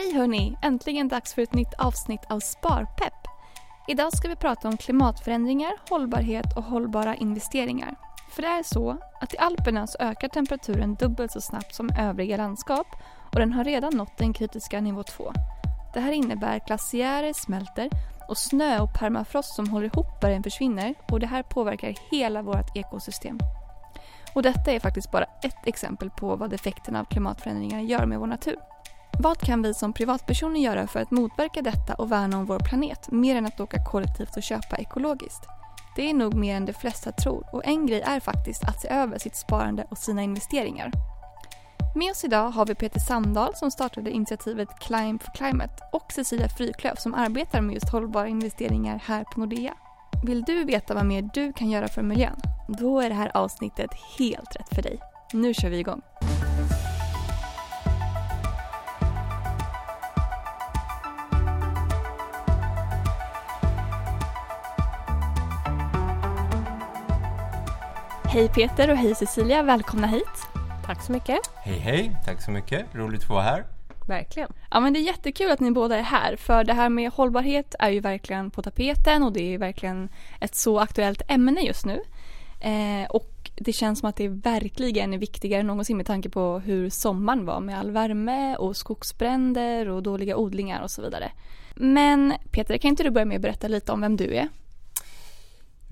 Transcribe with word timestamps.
Hej 0.00 0.12
hörni! 0.12 0.56
Äntligen 0.62 1.08
dags 1.08 1.34
för 1.34 1.42
ett 1.42 1.54
nytt 1.54 1.74
avsnitt 1.78 2.24
av 2.28 2.40
Sparpepp. 2.40 3.26
Idag 3.88 4.16
ska 4.16 4.28
vi 4.28 4.36
prata 4.36 4.68
om 4.68 4.76
klimatförändringar, 4.76 5.72
hållbarhet 5.90 6.56
och 6.56 6.62
hållbara 6.62 7.14
investeringar. 7.14 7.94
För 8.30 8.42
det 8.42 8.48
är 8.48 8.62
så 8.62 8.96
att 9.20 9.34
i 9.34 9.38
Alperna 9.38 9.86
så 9.86 9.98
ökar 10.00 10.28
temperaturen 10.28 10.94
dubbelt 10.94 11.32
så 11.32 11.40
snabbt 11.40 11.74
som 11.74 11.90
övriga 11.98 12.36
landskap 12.36 12.86
och 13.32 13.38
den 13.38 13.52
har 13.52 13.64
redan 13.64 13.96
nått 13.96 14.18
den 14.18 14.32
kritiska 14.32 14.80
nivå 14.80 15.02
2. 15.02 15.32
Det 15.94 16.00
här 16.00 16.12
innebär 16.12 16.60
glaciärer 16.66 17.32
smälter 17.32 17.90
och 18.28 18.38
snö 18.38 18.80
och 18.80 18.94
permafrost 18.98 19.54
som 19.54 19.68
håller 19.68 19.86
ihop 19.86 20.20
bergen 20.20 20.42
försvinner 20.42 20.94
och 21.08 21.20
det 21.20 21.26
här 21.26 21.42
påverkar 21.42 21.94
hela 22.10 22.42
vårt 22.42 22.76
ekosystem. 22.76 23.38
Och 24.34 24.42
detta 24.42 24.72
är 24.72 24.80
faktiskt 24.80 25.12
bara 25.12 25.24
ett 25.24 25.66
exempel 25.66 26.10
på 26.10 26.36
vad 26.36 26.52
effekterna 26.52 27.00
av 27.00 27.04
klimatförändringar 27.04 27.80
gör 27.80 28.06
med 28.06 28.18
vår 28.18 28.26
natur. 28.26 28.69
Vad 29.22 29.38
kan 29.38 29.62
vi 29.62 29.74
som 29.74 29.92
privatpersoner 29.92 30.60
göra 30.60 30.86
för 30.86 31.00
att 31.00 31.10
motverka 31.10 31.62
detta 31.62 31.94
och 31.94 32.12
värna 32.12 32.38
om 32.38 32.46
vår 32.46 32.58
planet 32.58 33.10
mer 33.10 33.36
än 33.36 33.46
att 33.46 33.60
åka 33.60 33.84
kollektivt 33.84 34.36
och 34.36 34.42
köpa 34.42 34.76
ekologiskt? 34.76 35.46
Det 35.96 36.10
är 36.10 36.14
nog 36.14 36.34
mer 36.34 36.56
än 36.56 36.66
de 36.66 36.72
flesta 36.72 37.12
tror 37.12 37.46
och 37.52 37.66
en 37.66 37.86
grej 37.86 38.00
är 38.00 38.20
faktiskt 38.20 38.64
att 38.64 38.80
se 38.80 38.88
över 38.88 39.18
sitt 39.18 39.36
sparande 39.36 39.86
och 39.90 39.98
sina 39.98 40.22
investeringar. 40.22 40.90
Med 41.94 42.10
oss 42.10 42.24
idag 42.24 42.50
har 42.50 42.66
vi 42.66 42.74
Peter 42.74 43.00
Sandahl 43.00 43.54
som 43.54 43.70
startade 43.70 44.10
initiativet 44.10 44.68
Climb 44.80 45.22
for 45.22 45.32
Climate 45.32 45.74
och 45.92 46.12
Cecilia 46.12 46.48
Fryklöf 46.48 47.00
som 47.00 47.14
arbetar 47.14 47.60
med 47.60 47.74
just 47.74 47.92
hållbara 47.92 48.28
investeringar 48.28 49.02
här 49.04 49.24
på 49.24 49.40
Nordea. 49.40 49.74
Vill 50.24 50.42
du 50.42 50.64
veta 50.64 50.94
vad 50.94 51.06
mer 51.06 51.30
du 51.34 51.52
kan 51.52 51.70
göra 51.70 51.88
för 51.88 52.02
miljön? 52.02 52.40
Då 52.68 53.00
är 53.00 53.08
det 53.08 53.14
här 53.14 53.36
avsnittet 53.36 53.90
helt 54.18 54.56
rätt 54.56 54.74
för 54.74 54.82
dig. 54.82 55.00
Nu 55.32 55.54
kör 55.54 55.70
vi 55.70 55.78
igång! 55.78 56.02
Hej 68.32 68.48
Peter 68.48 68.90
och 68.90 68.96
hej 68.96 69.14
Cecilia, 69.14 69.62
välkomna 69.62 70.06
hit. 70.06 70.46
Tack 70.86 71.02
så 71.02 71.12
mycket. 71.12 71.38
Hej 71.54 71.78
hej, 71.78 72.16
tack 72.24 72.42
så 72.42 72.50
mycket. 72.50 72.94
Roligt 72.94 73.22
att 73.22 73.28
vara 73.28 73.42
här. 73.42 73.64
Verkligen. 74.08 74.52
Ja 74.70 74.80
men 74.80 74.92
det 74.92 74.98
är 74.98 75.02
jättekul 75.02 75.50
att 75.50 75.60
ni 75.60 75.70
båda 75.70 75.98
är 75.98 76.02
här 76.02 76.36
för 76.36 76.64
det 76.64 76.72
här 76.72 76.88
med 76.88 77.12
hållbarhet 77.12 77.74
är 77.78 77.90
ju 77.90 78.00
verkligen 78.00 78.50
på 78.50 78.62
tapeten 78.62 79.22
och 79.22 79.32
det 79.32 79.54
är 79.54 79.58
verkligen 79.58 80.08
ett 80.40 80.54
så 80.54 80.78
aktuellt 80.78 81.22
ämne 81.28 81.60
just 81.60 81.86
nu. 81.86 82.00
Eh, 82.60 83.10
och 83.10 83.50
det 83.56 83.72
känns 83.72 83.98
som 83.98 84.08
att 84.08 84.16
det 84.16 84.28
verkligen 84.28 85.14
är 85.14 85.18
viktigare 85.18 85.60
än 85.60 85.66
någonsin 85.66 85.96
med 85.96 86.06
tanke 86.06 86.28
på 86.28 86.58
hur 86.58 86.90
sommaren 86.90 87.46
var 87.46 87.60
med 87.60 87.78
all 87.78 87.90
värme 87.90 88.56
och 88.56 88.76
skogsbränder 88.76 89.88
och 89.88 90.02
dåliga 90.02 90.36
odlingar 90.36 90.82
och 90.82 90.90
så 90.90 91.02
vidare. 91.02 91.32
Men 91.74 92.34
Peter, 92.50 92.78
kan 92.78 92.88
inte 92.88 93.02
du 93.02 93.10
börja 93.10 93.24
med 93.24 93.36
att 93.36 93.42
berätta 93.42 93.68
lite 93.68 93.92
om 93.92 94.00
vem 94.00 94.16
du 94.16 94.34
är? 94.34 94.48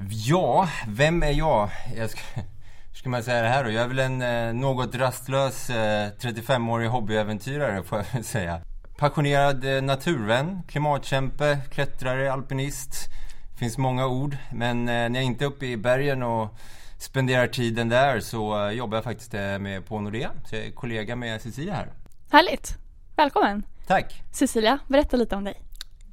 Ja, 0.06 0.68
vem 0.88 1.22
är 1.22 1.30
jag? 1.30 1.70
jag 1.96 2.10
ska, 2.10 2.20
hur 2.34 2.94
ska 2.94 3.08
man 3.08 3.22
säga 3.22 3.42
det 3.42 3.48
här 3.48 3.64
då? 3.64 3.70
Jag 3.70 3.84
är 3.84 3.88
väl 3.88 3.98
en 3.98 4.22
eh, 4.22 4.52
något 4.52 4.94
rastlös 4.94 5.70
eh, 5.70 6.08
35-årig 6.20 6.88
hobbyäventyrare 6.88 7.82
får 7.82 7.98
jag 7.98 8.06
väl 8.12 8.24
säga. 8.24 8.60
Passionerad 8.98 9.64
eh, 9.64 9.82
naturvän, 9.82 10.62
klimatkämpe, 10.68 11.58
klättrare, 11.70 12.32
alpinist. 12.32 13.08
Det 13.52 13.58
finns 13.58 13.78
många 13.78 14.06
ord, 14.06 14.36
men 14.52 14.78
eh, 14.88 15.08
när 15.08 15.14
jag 15.14 15.24
inte 15.24 15.44
är 15.44 15.46
uppe 15.46 15.66
i 15.66 15.76
bergen 15.76 16.22
och 16.22 16.54
spenderar 16.98 17.46
tiden 17.46 17.88
där 17.88 18.20
så 18.20 18.66
eh, 18.66 18.72
jobbar 18.72 18.96
jag 18.96 19.04
faktiskt 19.04 19.34
eh, 19.34 19.58
med 19.58 19.86
på 19.86 20.00
Nordea. 20.00 20.30
Så 20.44 20.56
jag 20.56 20.64
är 20.64 20.70
kollega 20.70 21.16
med 21.16 21.40
Cecilia 21.40 21.74
här. 21.74 21.92
Härligt! 22.30 22.78
Välkommen! 23.16 23.62
Tack! 23.86 24.22
Cecilia, 24.32 24.78
berätta 24.88 25.16
lite 25.16 25.36
om 25.36 25.44
dig. 25.44 25.67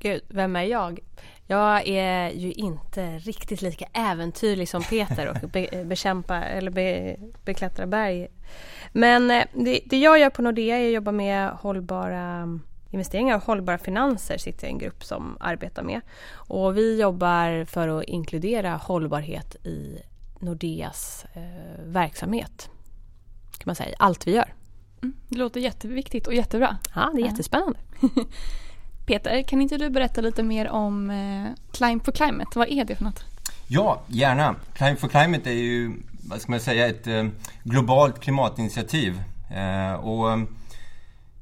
Gud, 0.05 0.21
vem 0.27 0.55
är 0.55 0.63
jag? 0.63 0.99
Jag 1.47 1.87
är 1.87 2.29
ju 2.29 2.51
inte 2.51 3.17
riktigt 3.17 3.61
lika 3.61 3.85
äventyrlig 3.93 4.69
som 4.69 4.83
Peter 4.83 5.27
och 5.27 5.49
be, 5.49 5.85
bekämpa 5.85 6.43
eller 6.43 6.71
be, 6.71 7.15
beklättra 7.45 7.87
berg. 7.87 8.27
Men 8.91 9.31
eh, 9.31 9.43
det, 9.53 9.81
det, 9.85 9.97
jag 9.97 10.19
gör 10.19 10.29
på 10.29 10.41
Nordea 10.41 10.77
är 10.77 10.87
att 10.87 10.93
jobba 10.93 11.11
med 11.11 11.49
hållbara 11.49 12.47
investeringar 12.89 13.35
och 13.35 13.43
hållbara 13.43 13.77
finanser 13.77 14.37
sitter 14.37 14.63
jag 14.63 14.69
i 14.69 14.73
en 14.73 14.79
grupp 14.79 15.03
som 15.03 15.37
arbetar 15.39 15.83
med. 15.83 16.01
Och 16.33 16.77
vi 16.77 17.01
jobbar 17.01 17.65
för 17.65 17.87
att 17.87 18.03
inkludera 18.03 18.75
hållbarhet 18.75 19.55
i 19.55 19.99
Nordeas 20.39 21.25
eh, 21.33 21.83
verksamhet. 21.85 22.69
Kan 23.57 23.63
man 23.65 23.75
säga, 23.75 23.95
allt 23.99 24.27
vi 24.27 24.31
gör. 24.31 24.53
Mm, 25.01 25.15
det 25.27 25.37
låter 25.37 25.59
jätteviktigt 25.59 26.27
och 26.27 26.33
jättebra. 26.33 26.77
Ja, 26.95 27.11
det 27.15 27.21
är 27.21 27.25
jättespännande. 27.25 27.79
Peter, 29.05 29.41
kan 29.41 29.61
inte 29.61 29.77
du 29.77 29.89
berätta 29.89 30.21
lite 30.21 30.43
mer 30.43 30.69
om 30.69 31.09
eh, 31.09 31.51
Climb 31.71 32.05
for 32.05 32.11
Climate? 32.11 32.59
Vad 32.59 32.67
är 32.67 32.85
det 32.85 32.95
för 32.95 33.03
något? 33.03 33.25
Ja, 33.67 34.01
gärna. 34.07 34.55
Climb 34.73 34.99
for 34.99 35.07
Climate 35.07 35.49
är 35.49 35.53
ju, 35.53 35.91
vad 36.29 36.41
ska 36.41 36.51
man 36.51 36.59
säga, 36.59 36.87
ett 36.87 37.07
eh, 37.07 37.25
globalt 37.63 38.19
klimatinitiativ. 38.19 39.21
Eh, 39.51 39.93
och 39.93 40.39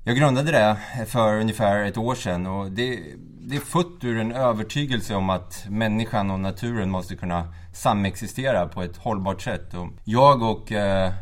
jag 0.04 0.18
grundade 0.18 0.52
det 0.52 0.78
för 1.08 1.40
ungefär 1.40 1.86
ett 1.86 1.98
år 1.98 2.16
sedan 2.16 2.48
och 2.48 2.72
det, 2.72 3.00
det 3.42 3.56
är 3.56 3.60
fött 3.60 4.04
ur 4.04 4.20
en 4.20 4.32
övertygelse 4.32 5.16
om 5.16 5.30
att 5.30 5.66
människan 5.70 6.32
och 6.32 6.40
naturen 6.40 6.90
måste 6.90 7.16
kunna 7.16 7.54
samexistera 7.74 8.68
på 8.68 8.84
ett 8.84 8.98
hållbart 8.98 9.42
sätt. 9.42 9.74
Och 9.74 9.88
jag 10.04 10.42
och 10.42 10.72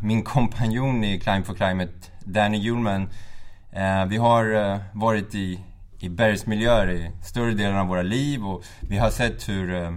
min 0.02 0.24
kompanjon 0.34 1.04
i 1.04 1.20
Climb 1.20 1.46
for 1.46 1.54
Climate, 1.54 1.94
Danny 2.20 2.58
Hjulman, 2.58 3.10
vi 4.08 4.18
har 4.18 4.80
varit 4.94 5.36
i 5.36 5.60
i 6.04 6.10
bergsmiljöer 6.10 6.90
i 6.90 7.12
större 7.24 7.54
delen 7.54 7.78
av 7.78 7.88
våra 7.88 8.02
liv 8.02 8.46
och 8.46 8.64
vi 8.80 8.98
har 8.98 9.10
sett 9.10 9.50
hur 9.50 9.74
eh, 9.74 9.92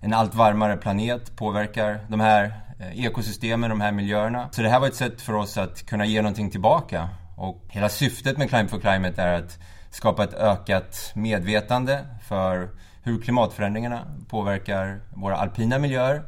en 0.00 0.12
allt 0.12 0.34
varmare 0.34 0.76
planet 0.76 1.36
påverkar 1.36 2.00
de 2.08 2.20
här 2.20 2.52
eh, 2.78 3.04
ekosystemen, 3.04 3.70
de 3.70 3.80
här 3.80 3.92
miljöerna. 3.92 4.48
Så 4.52 4.62
det 4.62 4.68
här 4.68 4.80
var 4.80 4.86
ett 4.86 4.94
sätt 4.94 5.20
för 5.20 5.32
oss 5.32 5.58
att 5.58 5.86
kunna 5.86 6.06
ge 6.06 6.22
någonting 6.22 6.50
tillbaka. 6.50 7.08
Och 7.36 7.64
hela 7.68 7.88
syftet 7.88 8.38
med 8.38 8.48
Climb 8.48 8.70
for 8.70 8.80
Climate 8.80 9.22
är 9.22 9.38
att 9.38 9.58
skapa 9.90 10.24
ett 10.24 10.34
ökat 10.34 11.12
medvetande 11.14 12.04
för 12.28 12.70
hur 13.02 13.20
klimatförändringarna 13.20 14.02
påverkar 14.28 15.00
våra 15.14 15.36
alpina 15.36 15.78
miljöer 15.78 16.22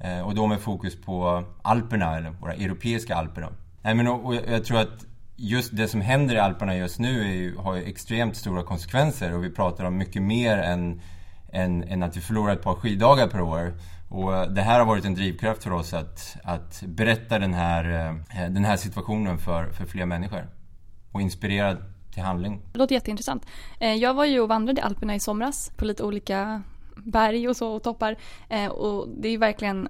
eh, 0.00 0.20
och 0.20 0.34
då 0.34 0.46
med 0.46 0.60
fokus 0.60 1.00
på 1.00 1.44
Alperna, 1.62 2.16
eller 2.16 2.30
våra 2.30 2.54
europeiska 2.54 3.14
alper. 3.14 3.48
Nej, 3.82 3.94
men, 3.94 4.08
och 4.08 4.34
jag 4.34 4.64
tror 4.64 4.80
att 4.80 5.06
just 5.40 5.76
det 5.76 5.88
som 5.88 6.00
händer 6.00 6.34
i 6.34 6.38
Alperna 6.38 6.76
just 6.76 6.98
nu 6.98 7.34
ju, 7.34 7.56
har 7.56 7.74
ju 7.74 7.82
extremt 7.82 8.36
stora 8.36 8.62
konsekvenser 8.62 9.34
och 9.34 9.44
vi 9.44 9.50
pratar 9.50 9.84
om 9.84 9.96
mycket 9.96 10.22
mer 10.22 10.58
än, 10.58 11.00
än, 11.52 11.82
än 11.82 12.02
att 12.02 12.16
vi 12.16 12.20
förlorar 12.20 12.52
ett 12.52 12.62
par 12.62 12.74
skiddagar 12.74 13.26
per 13.26 13.40
år. 13.40 13.74
Och 14.08 14.52
det 14.52 14.62
här 14.62 14.78
har 14.78 14.86
varit 14.86 15.04
en 15.04 15.14
drivkraft 15.14 15.62
för 15.62 15.72
oss 15.72 15.94
att, 15.94 16.36
att 16.44 16.82
berätta 16.86 17.38
den 17.38 17.54
här, 17.54 18.08
eh, 18.34 18.50
den 18.50 18.64
här 18.64 18.76
situationen 18.76 19.38
för, 19.38 19.70
för 19.70 19.86
fler 19.86 20.06
människor. 20.06 20.46
Och 21.12 21.20
inspirera 21.20 21.76
till 22.14 22.22
handling. 22.22 22.62
Det 22.72 22.78
låter 22.78 22.94
jätteintressant. 22.94 23.46
Eh, 23.80 23.94
jag 23.94 24.14
var 24.14 24.24
ju 24.24 24.40
och 24.40 24.48
vandrade 24.48 24.80
i 24.80 24.84
Alperna 24.84 25.14
i 25.14 25.20
somras 25.20 25.72
på 25.76 25.84
lite 25.84 26.02
olika 26.02 26.62
berg 26.96 27.48
och 27.48 27.56
så 27.56 27.72
och 27.72 27.82
toppar. 27.82 28.16
Eh, 28.48 28.66
och 28.66 29.08
det 29.08 29.28
är 29.28 29.38
verkligen 29.38 29.88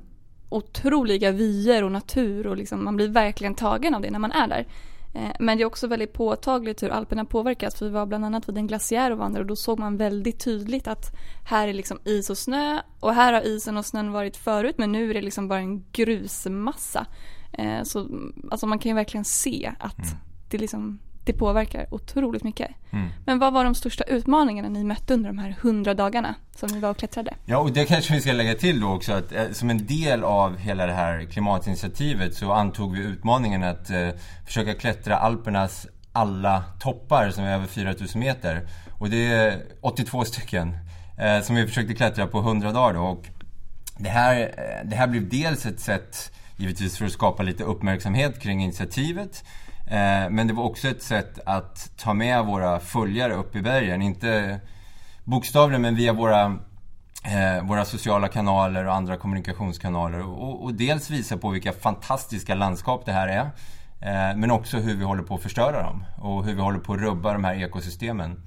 otroliga 0.48 1.30
vyer 1.30 1.84
och 1.84 1.92
natur 1.92 2.46
och 2.46 2.56
liksom, 2.56 2.84
man 2.84 2.96
blir 2.96 3.08
verkligen 3.08 3.54
tagen 3.54 3.94
av 3.94 4.02
det 4.02 4.10
när 4.10 4.18
man 4.18 4.32
är 4.32 4.48
där. 4.48 4.66
Eh, 5.14 5.30
men 5.38 5.58
det 5.58 5.64
är 5.64 5.66
också 5.66 5.86
väldigt 5.86 6.12
påtagligt 6.12 6.82
hur 6.82 6.88
Alperna 6.88 7.24
påverkas. 7.24 7.74
För 7.74 7.86
vi 7.86 7.90
var 7.90 8.06
bland 8.06 8.24
annat 8.24 8.48
vid 8.48 8.56
en 8.56 8.66
glaciär 8.66 9.10
och 9.10 9.18
vandrade 9.18 9.42
och 9.42 9.48
då 9.48 9.56
såg 9.56 9.78
man 9.78 9.96
väldigt 9.96 10.40
tydligt 10.40 10.88
att 10.88 11.16
här 11.44 11.68
är 11.68 11.72
liksom 11.72 11.98
is 12.04 12.30
och 12.30 12.38
snö 12.38 12.80
och 13.00 13.14
här 13.14 13.32
har 13.32 13.40
isen 13.40 13.76
och 13.76 13.86
snön 13.86 14.12
varit 14.12 14.36
förut 14.36 14.78
men 14.78 14.92
nu 14.92 15.10
är 15.10 15.14
det 15.14 15.22
liksom 15.22 15.48
bara 15.48 15.58
en 15.58 15.84
grusmassa. 15.92 17.06
Eh, 17.52 17.82
så 17.82 18.08
alltså 18.50 18.66
man 18.66 18.78
kan 18.78 18.90
ju 18.90 18.94
verkligen 18.94 19.24
se 19.24 19.72
att 19.78 19.98
mm. 19.98 20.18
det 20.50 20.58
liksom 20.58 20.98
det 21.24 21.32
påverkar 21.32 21.86
otroligt 21.94 22.44
mycket. 22.44 22.70
Mm. 22.90 23.08
Men 23.26 23.38
vad 23.38 23.52
var 23.52 23.64
de 23.64 23.74
största 23.74 24.04
utmaningarna 24.04 24.68
ni 24.68 24.84
mötte 24.84 25.14
under 25.14 25.30
de 25.30 25.38
här 25.38 25.56
hundra 25.60 25.94
dagarna 25.94 26.34
som 26.56 26.68
ni 26.68 26.80
var 26.80 26.90
och 26.90 26.96
klättrade? 26.96 27.34
Ja, 27.44 27.58
och 27.58 27.72
det 27.72 27.84
kanske 27.84 28.14
vi 28.14 28.20
ska 28.20 28.32
lägga 28.32 28.54
till 28.54 28.80
då 28.80 28.88
också 28.88 29.12
att 29.12 29.32
eh, 29.32 29.50
som 29.52 29.70
en 29.70 29.86
del 29.86 30.24
av 30.24 30.56
hela 30.56 30.86
det 30.86 30.92
här 30.92 31.24
klimatinitiativet 31.24 32.34
så 32.34 32.52
antog 32.52 32.96
vi 32.96 33.04
utmaningen 33.04 33.62
att 33.62 33.90
eh, 33.90 34.08
försöka 34.46 34.74
klättra 34.74 35.16
Alpernas 35.16 35.86
alla 36.12 36.64
toppar 36.80 37.30
som 37.30 37.44
är 37.44 37.54
över 37.54 37.66
4000 37.66 38.20
meter. 38.20 38.68
Och 38.98 39.10
det 39.10 39.26
är 39.26 39.62
82 39.80 40.24
stycken 40.24 40.76
eh, 41.18 41.40
som 41.42 41.56
vi 41.56 41.66
försökte 41.66 41.94
klättra 41.94 42.26
på 42.26 42.38
100 42.38 42.72
dagar 42.72 42.94
då. 42.94 43.00
Och 43.00 43.26
det 43.98 44.08
här, 44.08 44.40
eh, 44.40 44.88
det 44.88 44.96
här 44.96 45.06
blev 45.06 45.28
dels 45.28 45.66
ett 45.66 45.80
sätt 45.80 46.32
givetvis 46.56 46.98
för 46.98 47.04
att 47.06 47.12
skapa 47.12 47.42
lite 47.42 47.64
uppmärksamhet 47.64 48.40
kring 48.40 48.62
initiativet. 48.62 49.44
Eh, 49.90 50.30
men 50.30 50.46
det 50.46 50.52
var 50.52 50.64
också 50.64 50.88
ett 50.88 51.02
sätt 51.02 51.38
att 51.46 51.90
ta 51.96 52.14
med 52.14 52.44
våra 52.44 52.80
följare 52.80 53.34
upp 53.34 53.56
i 53.56 53.62
bergen. 53.62 54.02
Inte 54.02 54.60
bokstavligen, 55.24 55.82
men 55.82 55.94
via 55.94 56.12
våra, 56.12 56.44
eh, 57.24 57.64
våra 57.64 57.84
sociala 57.84 58.28
kanaler 58.28 58.86
och 58.86 58.94
andra 58.94 59.16
kommunikationskanaler. 59.16 60.26
Och, 60.26 60.64
och, 60.64 60.74
dels 60.74 61.10
visa 61.10 61.36
på 61.36 61.50
vilka 61.50 61.72
fantastiska 61.72 62.54
landskap 62.54 63.02
det 63.06 63.12
här 63.12 63.28
är. 63.28 63.50
Eh, 64.00 64.36
men 64.36 64.50
också 64.50 64.78
hur 64.78 64.96
vi 64.96 65.04
håller 65.04 65.22
på 65.22 65.34
att 65.34 65.42
förstöra 65.42 65.82
dem 65.82 66.04
och 66.18 66.44
hur 66.44 66.54
vi 66.54 66.60
håller 66.60 66.78
på 66.78 66.92
att 66.92 67.00
rubba 67.00 67.32
de 67.32 67.44
här 67.44 67.54
ekosystemen. 67.54 68.42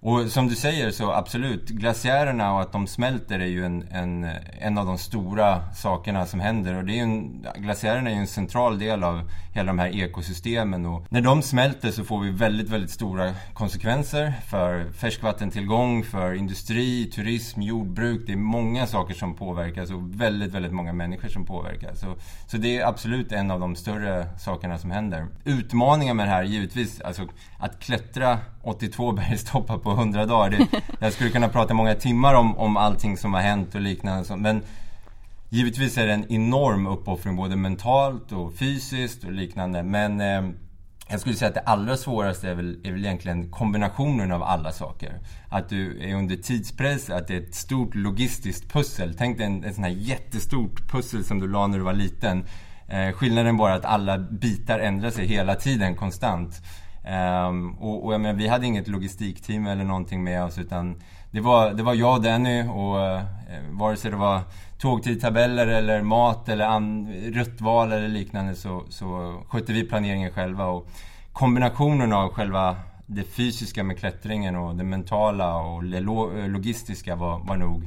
Och 0.00 0.30
som 0.30 0.48
du 0.48 0.54
säger 0.54 0.90
så 0.90 1.12
absolut, 1.12 1.68
glaciärerna 1.68 2.54
och 2.54 2.60
att 2.60 2.72
de 2.72 2.86
smälter 2.86 3.38
är 3.38 3.46
ju 3.46 3.64
en, 3.64 3.88
en, 3.90 4.28
en 4.60 4.78
av 4.78 4.86
de 4.86 4.98
stora 4.98 5.72
sakerna 5.74 6.26
som 6.26 6.40
händer. 6.40 6.74
Och 6.76 6.84
det 6.84 6.98
är 6.98 7.02
en, 7.02 7.46
glaciärerna 7.56 8.10
är 8.10 8.14
ju 8.14 8.20
en 8.20 8.26
central 8.26 8.78
del 8.78 9.04
av 9.04 9.30
hela 9.54 9.66
de 9.66 9.78
här 9.78 9.96
ekosystemen. 9.96 10.86
Och 10.86 11.06
när 11.10 11.20
de 11.20 11.42
smälter 11.42 11.90
så 11.90 12.04
får 12.04 12.20
vi 12.20 12.30
väldigt, 12.30 12.68
väldigt 12.68 12.90
stora 12.90 13.34
konsekvenser 13.54 14.32
för 14.46 14.92
färskvattentillgång, 14.92 16.04
för 16.04 16.34
industri, 16.34 17.10
turism, 17.10 17.62
jordbruk. 17.62 18.22
Det 18.26 18.32
är 18.32 18.36
många 18.36 18.86
saker 18.86 19.14
som 19.14 19.34
påverkas 19.34 19.90
och 19.90 20.20
väldigt, 20.20 20.54
väldigt 20.54 20.72
många 20.72 20.92
människor 20.92 21.28
som 21.28 21.46
påverkas. 21.46 22.00
Så, 22.00 22.14
så 22.46 22.56
det 22.56 22.78
är 22.78 22.86
absolut 22.86 23.32
en 23.32 23.50
av 23.50 23.60
de 23.60 23.76
större 23.76 24.26
sakerna 24.38 24.78
som 24.78 24.90
händer. 24.90 25.26
Utmaningen 25.44 26.16
med 26.16 26.26
det 26.26 26.32
här 26.32 26.42
givetvis, 26.42 27.00
alltså 27.00 27.22
att 27.58 27.80
klättra 27.80 28.38
82 28.68 29.12
bergstoppar 29.12 29.78
på 29.78 29.90
100 29.90 30.26
dagar. 30.26 30.50
Det, 30.50 30.82
jag 31.00 31.12
skulle 31.12 31.30
kunna 31.30 31.48
prata 31.48 31.74
många 31.74 31.94
timmar 31.94 32.34
om, 32.34 32.58
om 32.58 32.76
allting 32.76 33.16
som 33.16 33.34
har 33.34 33.40
hänt 33.40 33.74
och 33.74 33.80
liknande. 33.80 34.36
Men 34.36 34.62
givetvis 35.48 35.98
är 35.98 36.06
det 36.06 36.12
en 36.12 36.32
enorm 36.32 36.86
uppoffring 36.86 37.36
både 37.36 37.56
mentalt 37.56 38.32
och 38.32 38.54
fysiskt 38.54 39.24
och 39.24 39.32
liknande. 39.32 39.82
Men 39.82 40.20
eh, 40.20 40.50
jag 41.10 41.20
skulle 41.20 41.34
säga 41.34 41.48
att 41.48 41.54
det 41.54 41.60
allra 41.60 41.96
svåraste 41.96 42.48
är 42.48 42.54
väl, 42.54 42.80
är 42.84 42.92
väl 42.92 43.04
egentligen 43.04 43.50
kombinationen 43.50 44.32
av 44.32 44.42
alla 44.42 44.72
saker. 44.72 45.20
Att 45.48 45.68
du 45.68 46.02
är 46.02 46.14
under 46.14 46.36
tidspress, 46.36 47.10
att 47.10 47.28
det 47.28 47.34
är 47.34 47.40
ett 47.40 47.54
stort 47.54 47.94
logistiskt 47.94 48.72
pussel. 48.72 49.14
Tänk 49.18 49.38
dig 49.38 49.46
en, 49.46 49.64
en 49.64 49.74
sån 49.74 49.84
här 49.84 49.90
jättestort 49.90 50.90
pussel 50.90 51.24
som 51.24 51.40
du 51.40 51.48
la 51.48 51.66
när 51.66 51.78
du 51.78 51.84
var 51.84 51.92
liten. 51.92 52.44
Eh, 52.88 53.12
skillnaden 53.12 53.56
bara 53.56 53.74
att 53.74 53.84
alla 53.84 54.18
bitar 54.18 54.78
ändrar 54.78 55.10
sig 55.10 55.26
hela 55.26 55.54
tiden, 55.54 55.96
konstant. 55.96 56.62
Um, 57.08 57.74
och, 57.78 58.04
och 58.04 58.14
jag 58.14 58.20
menar, 58.20 58.38
vi 58.38 58.48
hade 58.48 58.66
inget 58.66 58.88
logistikteam 58.88 59.66
eller 59.66 59.84
någonting 59.84 60.24
med 60.24 60.44
oss 60.44 60.58
utan 60.58 61.02
det 61.30 61.40
var, 61.40 61.70
det 61.70 61.82
var 61.82 61.94
jag 61.94 62.16
och 62.16 62.22
Danny 62.22 62.62
och 62.62 62.96
uh, 62.96 63.22
vare 63.70 63.96
sig 63.96 64.10
det 64.10 64.16
var 64.16 64.40
tågtidtabeller 64.78 65.66
eller 65.66 66.02
mat 66.02 66.48
eller 66.48 66.64
an, 66.66 67.12
ruttval 67.12 67.92
eller 67.92 68.08
liknande 68.08 68.54
så, 68.54 68.84
så 68.88 69.40
skötte 69.48 69.72
vi 69.72 69.84
planeringen 69.84 70.30
själva. 70.30 70.66
Och 70.66 70.88
kombinationen 71.32 72.12
av 72.12 72.32
själva 72.32 72.76
det 73.06 73.24
fysiska 73.24 73.84
med 73.84 73.98
klättringen 73.98 74.56
och 74.56 74.76
det 74.76 74.84
mentala 74.84 75.56
och 75.56 75.84
det 75.84 76.00
logistiska 76.48 77.16
var, 77.16 77.38
var 77.38 77.56
nog 77.56 77.82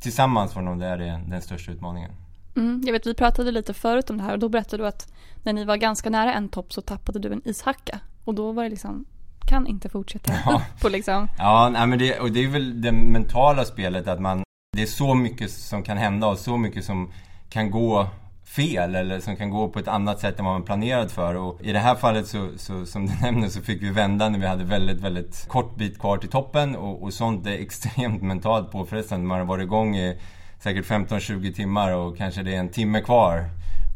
tillsammans 0.00 0.54
var 0.54 0.62
nog 0.62 0.80
det 0.80 0.96
den, 0.96 1.30
den 1.30 1.42
största 1.42 1.72
utmaningen. 1.72 2.10
Mm, 2.56 2.82
jag 2.84 2.92
vet, 2.92 3.06
vi 3.06 3.14
pratade 3.14 3.50
lite 3.50 3.74
förut 3.74 4.10
om 4.10 4.18
det 4.18 4.24
här 4.24 4.32
och 4.32 4.38
då 4.38 4.48
berättade 4.48 4.82
du 4.82 4.86
att 4.86 5.12
när 5.42 5.52
ni 5.52 5.64
var 5.64 5.76
ganska 5.76 6.10
nära 6.10 6.34
en 6.34 6.48
topp 6.48 6.72
så 6.72 6.80
tappade 6.80 7.18
du 7.18 7.32
en 7.32 7.48
ishacka. 7.48 8.00
Och 8.24 8.34
då 8.34 8.52
var 8.52 8.62
det 8.62 8.68
liksom, 8.68 9.04
kan 9.48 9.66
inte 9.66 9.88
fortsätta 9.88 10.32
ja. 10.44 10.62
på 10.80 10.88
liksom. 10.88 11.28
Ja, 11.38 11.68
nej, 11.72 11.86
men 11.86 11.98
det, 11.98 12.18
och 12.20 12.32
det 12.32 12.44
är 12.44 12.48
väl 12.48 12.82
det 12.82 12.92
mentala 12.92 13.64
spelet 13.64 14.08
att 14.08 14.20
man, 14.20 14.42
det 14.76 14.82
är 14.82 14.86
så 14.86 15.14
mycket 15.14 15.50
som 15.50 15.82
kan 15.82 15.96
hända 15.96 16.26
och 16.26 16.38
så 16.38 16.56
mycket 16.56 16.84
som 16.84 17.12
kan 17.50 17.70
gå 17.70 18.06
fel 18.44 18.94
eller 18.94 19.20
som 19.20 19.36
kan 19.36 19.50
gå 19.50 19.68
på 19.68 19.78
ett 19.78 19.88
annat 19.88 20.20
sätt 20.20 20.38
än 20.38 20.44
vad 20.44 20.54
man 20.54 20.62
planerat 20.62 21.12
för. 21.12 21.34
Och 21.34 21.62
i 21.62 21.72
det 21.72 21.78
här 21.78 21.94
fallet 21.94 22.26
så, 22.26 22.48
så 22.56 22.86
som 22.86 23.06
du 23.06 23.12
nämner 23.22 23.48
så 23.48 23.60
fick 23.60 23.82
vi 23.82 23.90
vända 23.90 24.28
när 24.28 24.38
vi 24.38 24.46
hade 24.46 24.64
väldigt, 24.64 25.00
väldigt 25.00 25.48
kort 25.48 25.76
bit 25.76 25.98
kvar 25.98 26.18
till 26.18 26.28
toppen 26.28 26.76
och, 26.76 27.02
och 27.02 27.12
sånt 27.12 27.46
är 27.46 27.50
extremt 27.60 28.22
mentalt 28.22 28.70
påfrestande. 28.70 29.26
Man 29.26 29.38
har 29.38 29.46
varit 29.46 29.64
igång 29.64 29.96
i 29.96 30.18
säkert 30.58 30.86
15-20 30.86 31.52
timmar 31.54 31.92
och 31.92 32.16
kanske 32.16 32.42
det 32.42 32.54
är 32.54 32.58
en 32.58 32.68
timme 32.68 33.00
kvar. 33.00 33.44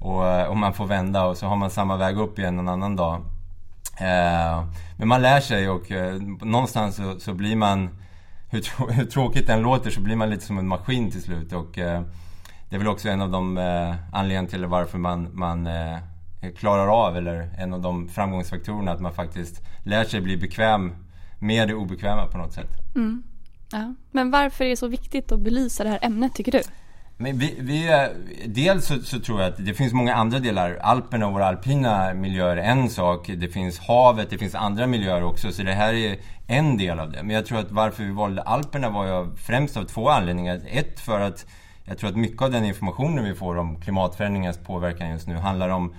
Och, 0.00 0.48
och 0.48 0.56
man 0.56 0.74
får 0.74 0.86
vända 0.86 1.24
och 1.24 1.36
så 1.36 1.46
har 1.46 1.56
man 1.56 1.70
samma 1.70 1.96
väg 1.96 2.18
upp 2.18 2.38
igen 2.38 2.58
en 2.58 2.68
annan 2.68 2.96
dag. 2.96 3.22
Eh, 4.00 4.64
men 4.96 5.08
man 5.08 5.22
lär 5.22 5.40
sig 5.40 5.68
och 5.68 5.92
eh, 5.92 6.14
någonstans 6.40 6.96
så, 6.96 7.20
så 7.20 7.34
blir 7.34 7.56
man, 7.56 7.88
hur, 8.50 8.92
hur 8.92 9.04
tråkigt 9.04 9.46
den 9.46 9.62
låter, 9.62 9.90
så 9.90 10.00
blir 10.00 10.16
man 10.16 10.30
lite 10.30 10.44
som 10.44 10.58
en 10.58 10.68
maskin 10.68 11.10
till 11.10 11.22
slut. 11.22 11.52
Och 11.52 11.78
eh, 11.78 12.02
det 12.68 12.76
är 12.76 12.78
väl 12.78 12.88
också 12.88 13.08
en 13.08 13.20
av 13.20 13.30
de 13.30 13.58
anledningarna 14.12 14.48
till 14.48 14.66
varför 14.66 14.98
man, 14.98 15.28
man 15.32 15.68
klarar 16.56 17.06
av, 17.06 17.16
eller 17.16 17.50
en 17.58 17.74
av 17.74 17.80
de 17.80 18.08
framgångsfaktorerna, 18.08 18.92
att 18.92 19.00
man 19.00 19.14
faktiskt 19.14 19.62
lär 19.84 20.04
sig 20.04 20.20
bli 20.20 20.36
bekväm 20.36 20.94
med 21.38 21.68
det 21.68 21.74
obekväma 21.74 22.26
på 22.26 22.38
något 22.38 22.52
sätt. 22.52 22.70
Mm. 22.94 23.22
Ja. 23.72 23.94
Men 24.10 24.30
varför 24.30 24.64
är 24.64 24.68
det 24.68 24.76
så 24.76 24.88
viktigt 24.88 25.32
att 25.32 25.40
belysa 25.40 25.84
det 25.84 25.90
här 25.90 25.98
ämnet 26.02 26.34
tycker 26.34 26.52
du? 26.52 26.62
Men 27.18 27.38
vi, 27.38 27.54
vi, 27.58 28.08
dels 28.46 28.86
så, 28.86 29.00
så, 29.02 29.20
tror 29.20 29.40
jag 29.40 29.48
att 29.48 29.66
det 29.66 29.74
finns 29.74 29.92
många 29.92 30.14
andra 30.14 30.38
delar. 30.38 30.78
Alperna 30.82 31.26
och 31.26 31.32
våra 31.32 31.46
alpina 31.46 32.14
miljöer 32.14 32.56
är 32.56 32.62
en 32.62 32.90
sak. 32.90 33.30
Det 33.36 33.48
finns 33.48 33.78
havet, 33.78 34.30
det 34.30 34.38
finns 34.38 34.54
andra 34.54 34.86
miljöer 34.86 35.24
också. 35.24 35.52
Så 35.52 35.62
det 35.62 35.72
här 35.72 35.94
är 35.94 36.16
en 36.46 36.76
del 36.76 37.00
av 37.00 37.12
det. 37.12 37.22
Men 37.22 37.36
jag 37.36 37.46
tror 37.46 37.58
att 37.58 37.70
varför 37.70 38.04
vi 38.04 38.10
valde 38.10 38.42
Alperna 38.42 38.90
var 38.90 39.06
jag 39.06 39.38
främst 39.38 39.76
av 39.76 39.84
två 39.84 40.08
anledningar. 40.08 40.60
Ett 40.66 41.00
för 41.00 41.20
att 41.20 41.46
jag 41.84 41.98
tror 41.98 42.10
att 42.10 42.16
mycket 42.16 42.42
av 42.42 42.50
den 42.50 42.64
informationen 42.64 43.24
vi 43.24 43.34
får 43.34 43.56
om 43.56 43.80
klimatförändringens 43.80 44.58
påverkan 44.58 45.10
just 45.10 45.26
nu 45.26 45.36
handlar 45.36 45.68
om 45.68 45.94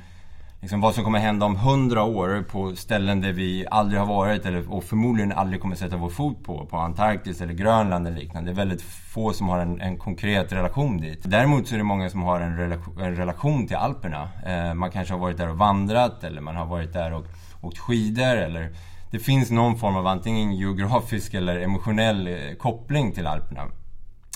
liksom 0.61 0.81
vad 0.81 0.95
som 0.95 1.03
kommer 1.03 1.19
hända 1.19 1.45
om 1.45 1.55
hundra 1.55 2.03
år 2.03 2.45
på 2.49 2.75
ställen 2.75 3.21
där 3.21 3.31
vi 3.31 3.65
aldrig 3.71 3.99
har 3.99 4.07
varit 4.07 4.45
eller, 4.45 4.73
och 4.73 4.83
förmodligen 4.83 5.31
aldrig 5.31 5.61
kommer 5.61 5.75
sätta 5.75 5.97
vår 5.97 6.09
fot 6.09 6.43
på. 6.43 6.65
På 6.65 6.77
Antarktis 6.77 7.41
eller 7.41 7.53
Grönland 7.53 8.07
eller 8.07 8.17
liknande. 8.17 8.49
Det 8.49 8.53
är 8.53 8.55
väldigt 8.55 8.81
få 8.81 9.33
som 9.33 9.49
har 9.49 9.59
en, 9.59 9.81
en 9.81 9.97
konkret 9.97 10.51
relation 10.51 10.97
dit. 10.97 11.19
Däremot 11.23 11.67
så 11.67 11.75
är 11.75 11.77
det 11.77 11.83
många 11.83 12.09
som 12.09 12.21
har 12.21 12.41
en, 12.41 12.57
relation, 12.57 13.01
en 13.01 13.15
relation 13.15 13.67
till 13.67 13.75
Alperna. 13.75 14.29
Eh, 14.45 14.73
man 14.73 14.91
kanske 14.91 15.13
har 15.13 15.19
varit 15.19 15.37
där 15.37 15.49
och 15.49 15.57
vandrat 15.57 16.23
eller 16.23 16.41
man 16.41 16.55
har 16.55 16.65
varit 16.65 16.93
där 16.93 17.13
och 17.13 17.25
åkt 17.61 17.77
skidor 17.77 18.35
eller 18.35 18.69
det 19.11 19.19
finns 19.19 19.51
någon 19.51 19.77
form 19.77 19.95
av 19.95 20.07
antingen 20.07 20.53
geografisk 20.53 21.33
eller 21.33 21.59
emotionell 21.59 22.27
eh, 22.27 22.55
koppling 22.59 23.11
till 23.11 23.27
Alperna. 23.27 23.63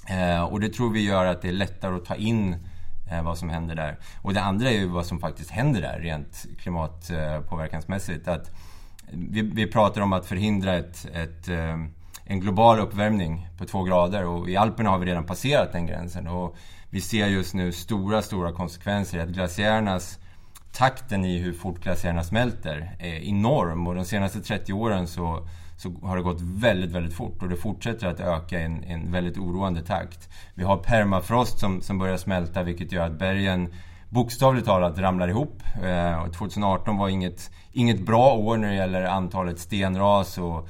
Eh, 0.10 0.44
och 0.44 0.60
det 0.60 0.70
tror 0.70 0.90
vi 0.90 1.06
gör 1.06 1.26
att 1.26 1.42
det 1.42 1.48
är 1.48 1.54
lättare 1.54 1.96
att 1.96 2.06
ta 2.06 2.16
in 2.16 2.56
Eh, 2.56 2.71
Eh, 3.12 3.24
vad 3.24 3.38
som 3.38 3.50
händer 3.50 3.76
där. 3.76 3.98
Och 4.22 4.34
det 4.34 4.42
andra 4.42 4.70
är 4.70 4.74
ju 4.74 4.88
vad 4.88 5.06
som 5.06 5.20
faktiskt 5.20 5.52
händer 5.52 5.82
där 5.82 6.00
rent 6.00 6.46
klimatpåverkansmässigt. 6.60 8.28
Att 8.28 8.52
vi, 9.12 9.42
vi 9.42 9.68
pratar 9.68 10.02
om 10.02 10.14
att 10.14 10.26
förhindra 10.26 10.76
ett, 10.76 11.06
ett, 11.14 11.48
eh, 11.48 11.78
en 12.26 12.40
global 12.40 12.80
uppvärmning 12.80 13.48
på 13.58 13.66
två 13.66 13.84
grader 13.84 14.26
och 14.26 14.50
i 14.50 14.58
Alperna 14.58 14.90
har 14.90 14.98
vi 14.98 15.06
redan 15.06 15.26
passerat 15.26 15.72
den 15.72 15.86
gränsen. 15.86 16.28
Och 16.28 16.56
vi 16.90 17.02
ser 17.02 17.28
just 17.28 17.54
nu 17.54 17.72
stora, 17.72 18.22
stora 18.22 18.52
konsekvenser 18.52 19.18
i 19.18 19.22
att 19.22 19.30
glaciärernas 19.30 20.20
takten 20.72 21.26
i 21.26 21.38
hur 21.38 21.54
fort 21.54 21.84
glaciärerna 21.84 22.24
smälter 22.24 22.96
är 23.00 23.16
enorm 23.16 23.88
och 23.88 23.96
de 23.96 24.06
senaste 24.06 24.42
30 24.42 24.74
åren 24.74 25.08
så 25.08 25.48
så 25.82 25.94
har 26.04 26.18
det 26.18 26.24
gått 26.24 26.42
väldigt, 26.42 26.92
väldigt 26.92 27.14
fort 27.14 27.42
och 27.42 27.50
det 27.50 27.56
fortsätter 27.56 28.08
att 28.08 28.20
öka 28.20 28.60
i 28.60 28.64
en, 28.64 28.84
en 28.84 29.12
väldigt 29.12 29.38
oroande 29.38 29.82
takt. 29.82 30.30
Vi 30.54 30.64
har 30.64 30.78
permafrost 30.78 31.60
som, 31.60 31.82
som 31.82 31.98
börjar 31.98 32.18
smälta 32.18 32.64
vilket 32.64 32.92
gör 32.92 33.06
att 33.06 33.20
bergen 33.20 33.74
bokstavligt 34.10 34.66
talat 34.66 35.00
ramlar 35.00 35.28
ihop. 35.28 35.64
Eh, 35.84 36.32
2018 36.32 36.98
var 36.98 37.10
inget, 37.10 37.52
inget 37.72 38.06
bra 38.06 38.34
år 38.34 38.58
när 38.58 38.68
det 38.68 38.76
gäller 38.76 39.04
antalet 39.04 39.60
stenras 39.60 40.38
och 40.38 40.68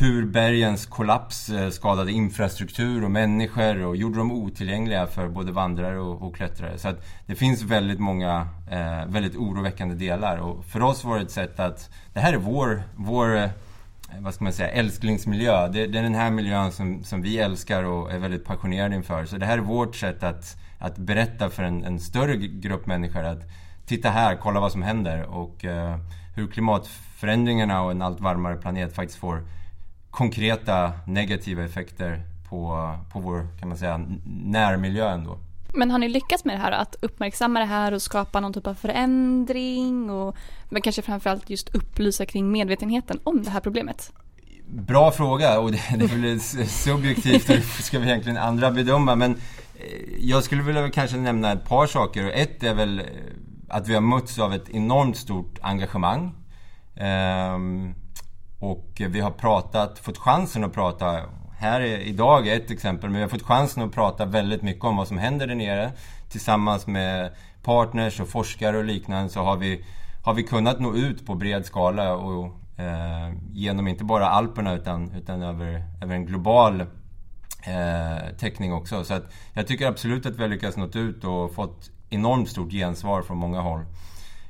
hur 0.00 0.26
bergens 0.26 0.86
kollaps 0.86 1.50
eh, 1.50 1.70
skadade 1.70 2.12
infrastruktur 2.12 3.04
och 3.04 3.10
människor 3.10 3.84
och 3.84 3.96
gjorde 3.96 4.18
dem 4.18 4.32
otillgängliga 4.32 5.06
för 5.06 5.28
både 5.28 5.52
vandrare 5.52 5.98
och, 5.98 6.22
och 6.22 6.36
klättrare. 6.36 6.78
Så 6.78 6.88
att 6.88 7.04
det 7.26 7.34
finns 7.34 7.62
väldigt 7.62 7.98
många 7.98 8.48
eh, 8.70 9.06
väldigt 9.06 9.36
oroväckande 9.36 9.94
delar 9.94 10.36
och 10.36 10.64
för 10.64 10.82
oss 10.82 11.04
var 11.04 11.16
det 11.16 11.22
ett 11.22 11.30
sätt 11.30 11.60
att 11.60 11.90
det 12.12 12.20
här 12.20 12.32
är 12.32 12.36
vår, 12.36 12.82
vår 12.96 13.36
eh, 13.36 13.48
vad 14.18 14.34
ska 14.34 14.44
man 14.44 14.52
säga, 14.52 14.70
älsklingsmiljö. 14.70 15.68
Det, 15.68 15.86
det, 15.86 15.98
är 15.98 16.02
den 16.02 16.14
här 16.14 16.30
miljön 16.30 16.72
som, 16.72 17.04
som 17.04 17.22
vi 17.22 17.38
älskar 17.38 17.82
och 17.82 18.12
är 18.12 18.18
väldigt 18.18 18.44
passionerade 18.44 18.94
inför. 18.94 19.24
Så 19.24 19.36
det 19.36 19.46
här 19.46 19.58
är 19.58 19.62
vårt 19.62 19.96
sätt 19.96 20.22
att, 20.22 20.56
att 20.78 20.96
berätta 20.98 21.50
för 21.50 21.62
en, 21.62 21.84
en 21.84 22.00
större 22.00 22.36
grupp 22.36 22.86
människor 22.86 23.24
att 23.24 23.42
titta 23.86 24.10
här, 24.10 24.36
kolla 24.36 24.60
vad 24.60 24.72
som 24.72 24.82
händer 24.82 25.22
och 25.22 25.64
eh, 25.64 25.98
hur 26.34 26.46
klimatförändringarna 26.46 27.82
och 27.82 27.90
en 27.90 28.02
allt 28.02 28.20
varmare 28.20 28.56
planet 28.56 28.94
faktiskt 28.94 29.18
får 29.18 29.42
konkreta 30.10 30.92
negativa 31.06 31.64
effekter 31.64 32.22
på, 32.48 32.94
på 33.12 33.20
vår, 33.20 33.46
kan 33.58 33.68
man 33.68 33.78
säga, 33.78 34.00
närmiljö 34.44 35.10
ändå. 35.10 35.38
Men 35.74 35.90
har 35.90 35.98
ni 35.98 36.08
lyckats 36.08 36.44
med 36.44 36.54
det 36.54 36.62
här 36.62 36.72
att 36.72 36.96
uppmärksamma 37.00 37.58
det 37.58 37.64
här 37.64 37.92
och 37.92 38.02
skapa 38.02 38.40
någon 38.40 38.52
typ 38.52 38.66
av 38.66 38.74
förändring 38.74 40.10
och 40.10 40.36
men 40.68 40.82
kanske 40.82 41.02
framförallt 41.02 41.50
just 41.50 41.74
upplysa 41.74 42.26
kring 42.26 42.52
medvetenheten 42.52 43.20
om 43.24 43.42
det 43.42 43.50
här 43.50 43.60
problemet? 43.60 44.12
Bra 44.66 45.10
fråga 45.10 45.60
och 45.60 45.72
det, 45.72 45.80
det 45.98 46.06
väl 46.06 46.40
subjektivt 46.68 47.50
och 47.50 47.56
det 47.56 47.82
ska 47.82 47.98
vi 47.98 48.06
egentligen 48.06 48.38
andra 48.38 48.70
bedöma 48.70 49.14
men 49.16 49.34
eh, 49.34 49.38
jag 50.18 50.44
skulle 50.44 50.62
vilja 50.62 50.90
kanske 50.90 51.16
nämna 51.16 51.52
ett 51.52 51.68
par 51.68 51.86
saker. 51.86 52.30
Ett 52.34 52.62
är 52.62 52.74
väl 52.74 52.98
eh, 52.98 53.06
att 53.68 53.88
vi 53.88 53.94
har 53.94 54.00
mötts 54.00 54.38
av 54.38 54.54
ett 54.54 54.68
enormt 54.70 55.16
stort 55.16 55.58
engagemang. 55.62 56.34
Ehm, 56.96 57.94
och 58.58 59.02
vi 59.08 59.20
har 59.20 59.30
pratat, 59.30 59.98
fått 59.98 60.18
chansen 60.18 60.64
att 60.64 60.72
prata 60.72 61.22
här 61.58 61.80
är, 61.80 61.98
idag 61.98 62.48
är 62.48 62.56
ett 62.56 62.70
exempel, 62.70 63.10
men 63.10 63.16
vi 63.16 63.22
har 63.22 63.28
fått 63.28 63.42
chansen 63.42 63.82
att 63.82 63.92
prata 63.92 64.24
väldigt 64.24 64.62
mycket 64.62 64.84
om 64.84 64.96
vad 64.96 65.08
som 65.08 65.18
händer 65.18 65.46
där 65.46 65.54
nere. 65.54 65.92
Tillsammans 66.28 66.86
med 66.86 67.30
partners 67.62 68.20
och 68.20 68.28
forskare 68.28 68.78
och 68.78 68.84
liknande 68.84 69.28
så 69.28 69.40
har 69.40 69.56
vi, 69.56 69.84
har 70.24 70.34
vi 70.34 70.42
kunnat 70.42 70.80
nå 70.80 70.94
ut 70.94 71.26
på 71.26 71.34
bred 71.34 71.66
skala 71.66 72.14
och 72.14 72.44
eh, 72.80 73.32
genom 73.52 73.88
inte 73.88 74.04
bara 74.04 74.28
Alperna 74.28 74.74
utan, 74.74 75.14
utan 75.14 75.42
över, 75.42 75.84
över 76.02 76.14
en 76.14 76.26
global 76.26 76.80
eh, 76.80 78.36
täckning 78.38 78.72
också. 78.72 79.04
Så 79.04 79.14
att 79.14 79.32
jag 79.52 79.66
tycker 79.66 79.86
absolut 79.86 80.26
att 80.26 80.36
vi 80.36 80.42
har 80.42 80.48
lyckats 80.48 80.76
nå 80.76 80.88
ut 80.94 81.24
och 81.24 81.54
fått 81.54 81.90
enormt 82.10 82.48
stort 82.48 82.70
gensvar 82.72 83.22
från 83.22 83.38
många 83.38 83.60
håll. 83.60 83.80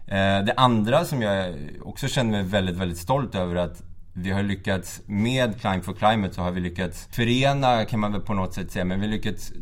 Eh, 0.06 0.44
det 0.44 0.54
andra 0.56 1.04
som 1.04 1.22
jag 1.22 1.54
också 1.82 2.08
känner 2.08 2.30
mig 2.30 2.42
väldigt, 2.42 2.76
väldigt 2.76 2.98
stolt 2.98 3.34
över 3.34 3.56
att 3.56 3.82
vi 4.22 4.30
har 4.30 4.42
lyckats, 4.42 5.00
med 5.06 5.60
Climb 5.60 5.84
for 5.84 5.94
Climate 5.94 6.34
så 6.34 6.42
har 6.42 6.50
vi 6.50 6.60
lyckats 6.60 7.08
förena 7.10 7.84
kan 7.84 8.00
man 8.00 8.12
väl 8.12 8.20
på 8.20 8.34
något 8.34 8.54
sätt 8.54 8.72
säga, 8.72 8.84
men 8.84 9.00
vi 9.00 9.06
har 9.06 9.12
lyckats 9.12 9.52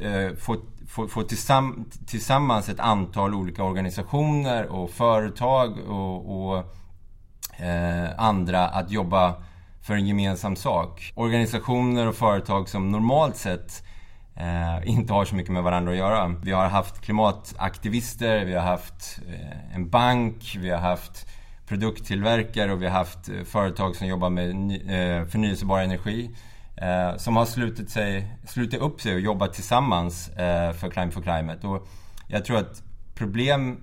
eh, 0.00 0.36
få, 0.36 0.56
få, 0.88 1.08
få 1.08 1.22
tillsamm 1.22 1.90
tillsammans 2.06 2.68
ett 2.68 2.80
antal 2.80 3.34
olika 3.34 3.64
organisationer 3.64 4.66
och 4.66 4.90
företag 4.90 5.78
och, 5.78 6.48
och 6.48 6.58
eh, 7.58 8.08
andra 8.18 8.68
att 8.68 8.90
jobba 8.90 9.34
för 9.82 9.94
en 9.94 10.06
gemensam 10.06 10.56
sak. 10.56 11.12
Organisationer 11.14 12.06
och 12.06 12.14
företag 12.14 12.68
som 12.68 12.90
normalt 12.90 13.36
sett 13.36 13.84
eh, 14.36 14.88
inte 14.88 15.12
har 15.12 15.24
så 15.24 15.34
mycket 15.34 15.52
med 15.52 15.62
varandra 15.62 15.92
att 15.92 15.98
göra. 15.98 16.34
Vi 16.42 16.52
har 16.52 16.68
haft 16.68 17.00
klimataktivister, 17.00 18.44
vi 18.44 18.54
har 18.54 18.62
haft 18.62 19.20
eh, 19.28 19.74
en 19.74 19.90
bank, 19.90 20.56
vi 20.58 20.70
har 20.70 20.78
haft 20.78 21.26
produkttillverkare 21.68 22.72
och 22.72 22.82
vi 22.82 22.86
har 22.86 22.92
haft 22.92 23.28
eh, 23.28 23.44
företag 23.44 23.96
som 23.96 24.06
jobbar 24.06 24.30
med 24.30 24.50
eh, 24.70 25.26
förnyelsebar 25.26 25.80
energi. 25.80 26.30
Eh, 26.76 27.16
som 27.16 27.36
har 27.36 27.44
slutit, 27.44 27.90
sig, 27.90 28.36
slutit 28.46 28.80
upp 28.80 29.00
sig 29.00 29.14
och 29.14 29.20
jobbat 29.20 29.52
tillsammans 29.52 30.30
för 30.80 30.90
Climate 30.90 31.10
for 31.10 31.22
Climate. 31.22 31.66
Och 31.66 31.88
jag 32.28 32.44
tror 32.44 32.58
att 32.58 32.82
problem, 33.14 33.76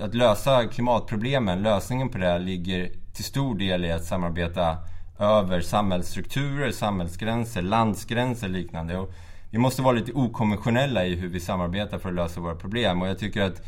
att 0.00 0.14
lösa 0.14 0.66
klimatproblemen, 0.66 1.62
lösningen 1.62 2.08
på 2.08 2.18
det 2.18 2.38
ligger 2.38 2.90
till 3.14 3.24
stor 3.24 3.58
del 3.58 3.84
i 3.84 3.92
att 3.92 4.04
samarbeta 4.04 4.76
över 5.18 5.60
samhällsstrukturer, 5.60 6.70
samhällsgränser, 6.70 7.62
landsgränser 7.62 8.46
och 8.46 8.52
liknande. 8.52 8.98
Och 8.98 9.12
vi 9.50 9.58
måste 9.58 9.82
vara 9.82 9.92
lite 9.92 10.12
okonventionella 10.12 11.06
i 11.06 11.14
hur 11.14 11.28
vi 11.28 11.40
samarbetar 11.40 11.98
för 11.98 12.08
att 12.08 12.14
lösa 12.14 12.40
våra 12.40 12.54
problem. 12.54 13.02
Och 13.02 13.08
jag 13.08 13.18
tycker 13.18 13.42
att 13.42 13.62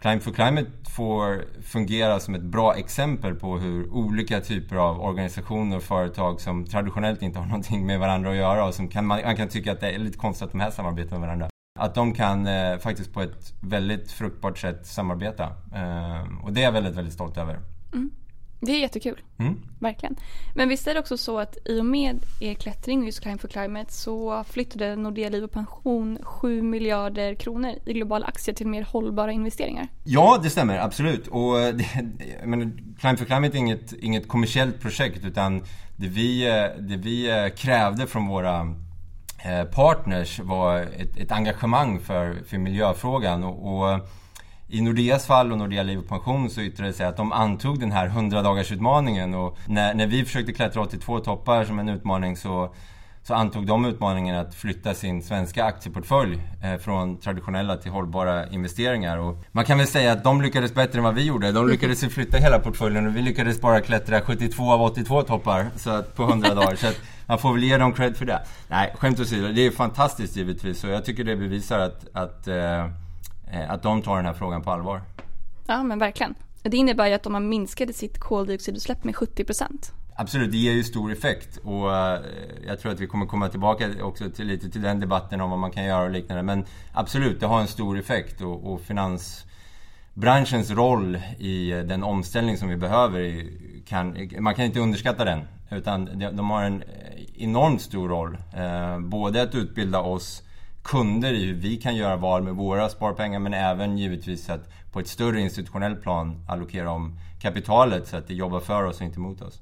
Climb 0.00 0.22
for 0.22 0.32
Climate 0.32 0.70
får 0.90 1.44
fungera 1.62 2.20
som 2.20 2.34
ett 2.34 2.42
bra 2.42 2.74
exempel 2.74 3.34
på 3.34 3.58
hur 3.58 3.90
olika 3.90 4.40
typer 4.40 4.76
av 4.76 5.00
organisationer 5.00 5.76
och 5.76 5.82
företag 5.82 6.40
som 6.40 6.64
traditionellt 6.66 7.22
inte 7.22 7.38
har 7.38 7.46
någonting 7.46 7.86
med 7.86 8.00
varandra 8.00 8.30
att 8.30 8.36
göra 8.36 8.66
och 8.66 8.74
som 8.74 8.88
kan, 8.88 9.06
man 9.06 9.36
kan 9.36 9.48
tycka 9.48 9.72
att 9.72 9.80
det 9.80 9.90
är 9.90 9.98
lite 9.98 10.18
konstigt 10.18 10.46
att 10.46 10.52
de 10.52 10.60
här 10.60 10.70
samarbetar 10.70 11.10
med 11.10 11.20
varandra. 11.20 11.48
Att 11.78 11.94
de 11.94 12.14
kan 12.14 12.46
eh, 12.46 12.78
faktiskt 12.78 13.12
på 13.12 13.22
ett 13.22 13.54
väldigt 13.60 14.10
fruktbart 14.10 14.58
sätt 14.58 14.86
samarbeta. 14.86 15.44
Eh, 15.74 16.44
och 16.44 16.52
det 16.52 16.60
är 16.60 16.64
jag 16.64 16.72
väldigt, 16.72 16.94
väldigt 16.94 17.14
stolt 17.14 17.38
över. 17.38 17.58
Mm. 17.92 18.10
Det 18.60 18.72
är 18.72 18.80
jättekul. 18.80 19.20
Mm. 19.38 19.60
Verkligen. 19.78 20.16
Men 20.54 20.68
visst 20.68 20.86
är 20.86 20.94
det 20.94 21.00
också 21.00 21.16
så 21.16 21.38
att 21.38 21.56
i 21.64 21.80
och 21.80 21.86
med 21.86 22.22
er 22.40 22.54
klättring 22.54 23.06
just 23.06 23.20
Climb 23.20 23.40
for 23.40 23.48
Climate 23.48 23.92
så 23.92 24.44
flyttade 24.48 24.96
Nordea 24.96 25.28
Liv 25.28 25.44
och 25.44 25.52
Pension 25.52 26.18
7 26.22 26.62
miljarder 26.62 27.34
kronor 27.34 27.74
i 27.86 27.92
globala 27.92 28.26
aktier 28.26 28.54
till 28.54 28.66
mer 28.66 28.82
hållbara 28.82 29.32
investeringar. 29.32 29.88
Ja, 30.04 30.40
det 30.42 30.50
stämmer. 30.50 30.78
Absolut. 30.78 31.26
Och 31.26 31.54
det, 31.54 31.86
men 32.44 32.94
Climb 33.00 33.18
for 33.18 33.24
Climate 33.24 33.56
är 33.56 33.58
inget, 33.58 33.92
inget 33.92 34.28
kommersiellt 34.28 34.80
projekt 34.80 35.24
utan 35.24 35.62
det 35.96 36.08
vi, 36.08 36.44
det 36.78 36.96
vi 36.96 37.50
krävde 37.56 38.06
från 38.06 38.26
våra 38.26 38.60
eh, 39.44 39.64
partners 39.64 40.40
var 40.40 40.80
ett, 40.80 41.16
ett 41.16 41.32
engagemang 41.32 42.00
för, 42.00 42.36
för 42.46 42.58
miljöfrågan. 42.58 43.44
och, 43.44 43.78
och 43.78 44.00
i 44.70 44.80
Nordeas 44.80 45.26
fall 45.26 45.52
och 45.52 45.58
Nordea 45.58 45.82
Liv 45.82 45.98
och 45.98 46.08
Pension 46.08 46.50
så 46.50 46.60
yttrade 46.60 46.90
det 46.90 46.94
sig 46.94 47.06
att 47.06 47.16
de 47.16 47.32
antog 47.32 47.80
den 47.80 47.92
här 47.92 48.08
100-dagarsutmaningen. 48.08 49.34
och 49.34 49.58
när, 49.66 49.94
när 49.94 50.06
vi 50.06 50.24
försökte 50.24 50.52
klättra 50.52 50.82
82 50.82 51.20
toppar 51.20 51.64
som 51.64 51.78
en 51.78 51.88
utmaning 51.88 52.36
så, 52.36 52.74
så 53.22 53.34
antog 53.34 53.66
de 53.66 53.84
utmaningen 53.84 54.36
att 54.36 54.54
flytta 54.54 54.94
sin 54.94 55.22
svenska 55.22 55.64
aktieportfölj 55.64 56.42
eh, 56.62 56.76
från 56.76 57.20
traditionella 57.20 57.76
till 57.76 57.90
hållbara 57.90 58.46
investeringar. 58.46 59.18
Och 59.18 59.44
man 59.52 59.64
kan 59.64 59.78
väl 59.78 59.86
säga 59.86 60.12
att 60.12 60.24
de 60.24 60.42
lyckades 60.42 60.74
bättre 60.74 60.98
än 60.98 61.04
vad 61.04 61.14
vi 61.14 61.22
gjorde. 61.22 61.52
De 61.52 61.68
lyckades 61.68 62.00
flytta 62.00 62.36
hela 62.36 62.58
portföljen 62.58 63.06
och 63.06 63.16
vi 63.16 63.22
lyckades 63.22 63.60
bara 63.60 63.80
klättra 63.80 64.20
72 64.20 64.72
av 64.72 64.82
82 64.82 65.22
toppar 65.22 65.66
så 65.76 65.90
att, 65.90 66.14
på 66.16 66.22
100 66.22 66.54
dagar. 66.54 66.74
Så 66.76 66.86
att 66.86 67.00
man 67.26 67.38
får 67.38 67.52
väl 67.52 67.64
ge 67.64 67.76
dem 67.76 67.92
cred 67.92 68.16
för 68.16 68.24
det. 68.24 68.42
Nej, 68.68 68.94
skämt 68.98 69.20
åsido. 69.20 69.48
Det 69.48 69.66
är 69.66 69.70
fantastiskt 69.70 70.36
givetvis 70.36 70.84
och 70.84 70.90
jag 70.90 71.04
tycker 71.04 71.24
det 71.24 71.36
bevisar 71.36 71.78
att, 71.78 72.06
att 72.12 72.48
Eh, 72.48 72.86
att 73.68 73.82
de 73.82 74.02
tar 74.02 74.16
den 74.16 74.26
här 74.26 74.32
frågan 74.32 74.62
på 74.62 74.70
allvar. 74.70 75.02
Ja 75.66 75.82
men 75.82 75.98
verkligen. 75.98 76.34
Det 76.62 76.76
innebär 76.76 77.06
ju 77.06 77.14
att 77.14 77.22
de 77.22 77.34
har 77.34 77.40
minskat 77.40 77.96
sitt 77.96 78.18
koldioxidutsläpp 78.18 79.04
med 79.04 79.16
70 79.16 79.44
procent. 79.44 79.92
Absolut, 80.20 80.52
det 80.52 80.58
ger 80.58 80.72
ju 80.72 80.84
stor 80.84 81.12
effekt 81.12 81.56
och 81.56 81.96
eh, 81.96 82.20
jag 82.66 82.80
tror 82.80 82.92
att 82.92 83.00
vi 83.00 83.06
kommer 83.06 83.26
komma 83.26 83.48
tillbaka 83.48 83.90
också 84.02 84.30
till, 84.30 84.46
lite 84.46 84.70
till 84.70 84.82
den 84.82 85.00
debatten 85.00 85.40
om 85.40 85.50
vad 85.50 85.58
man 85.58 85.70
kan 85.70 85.84
göra 85.84 86.04
och 86.04 86.10
liknande. 86.10 86.42
Men 86.42 86.64
absolut, 86.92 87.40
det 87.40 87.46
har 87.46 87.60
en 87.60 87.66
stor 87.66 87.98
effekt 87.98 88.40
och, 88.40 88.72
och 88.72 88.80
finansbranschens 88.80 90.70
roll 90.70 91.20
i 91.38 91.70
den 91.70 92.02
omställning 92.02 92.56
som 92.56 92.68
vi 92.68 92.76
behöver, 92.76 93.46
kan, 93.86 94.28
man 94.38 94.54
kan 94.54 94.64
inte 94.64 94.80
underskatta 94.80 95.24
den. 95.24 95.40
Utan 95.70 96.18
de 96.18 96.50
har 96.50 96.62
en 96.64 96.82
enormt 97.36 97.82
stor 97.82 98.08
roll. 98.08 98.38
Eh, 98.56 98.98
både 98.98 99.42
att 99.42 99.54
utbilda 99.54 100.00
oss 100.00 100.42
kunder 100.88 101.32
i 101.32 101.44
hur 101.44 101.54
vi 101.54 101.76
kan 101.76 101.96
göra 101.96 102.16
val 102.16 102.42
med 102.42 102.54
våra 102.54 102.88
sparpengar 102.88 103.38
men 103.38 103.54
även 103.54 103.98
givetvis 103.98 104.50
att 104.50 104.70
på 104.92 105.00
ett 105.00 105.08
större 105.08 105.40
institutionellt 105.40 106.02
plan 106.02 106.44
allokera 106.48 106.90
om 106.90 107.18
kapitalet 107.40 108.08
så 108.08 108.16
att 108.16 108.28
det 108.28 108.34
jobbar 108.34 108.60
för 108.60 108.84
oss 108.84 109.00
och 109.00 109.06
inte 109.06 109.20
mot 109.20 109.42
oss. 109.42 109.60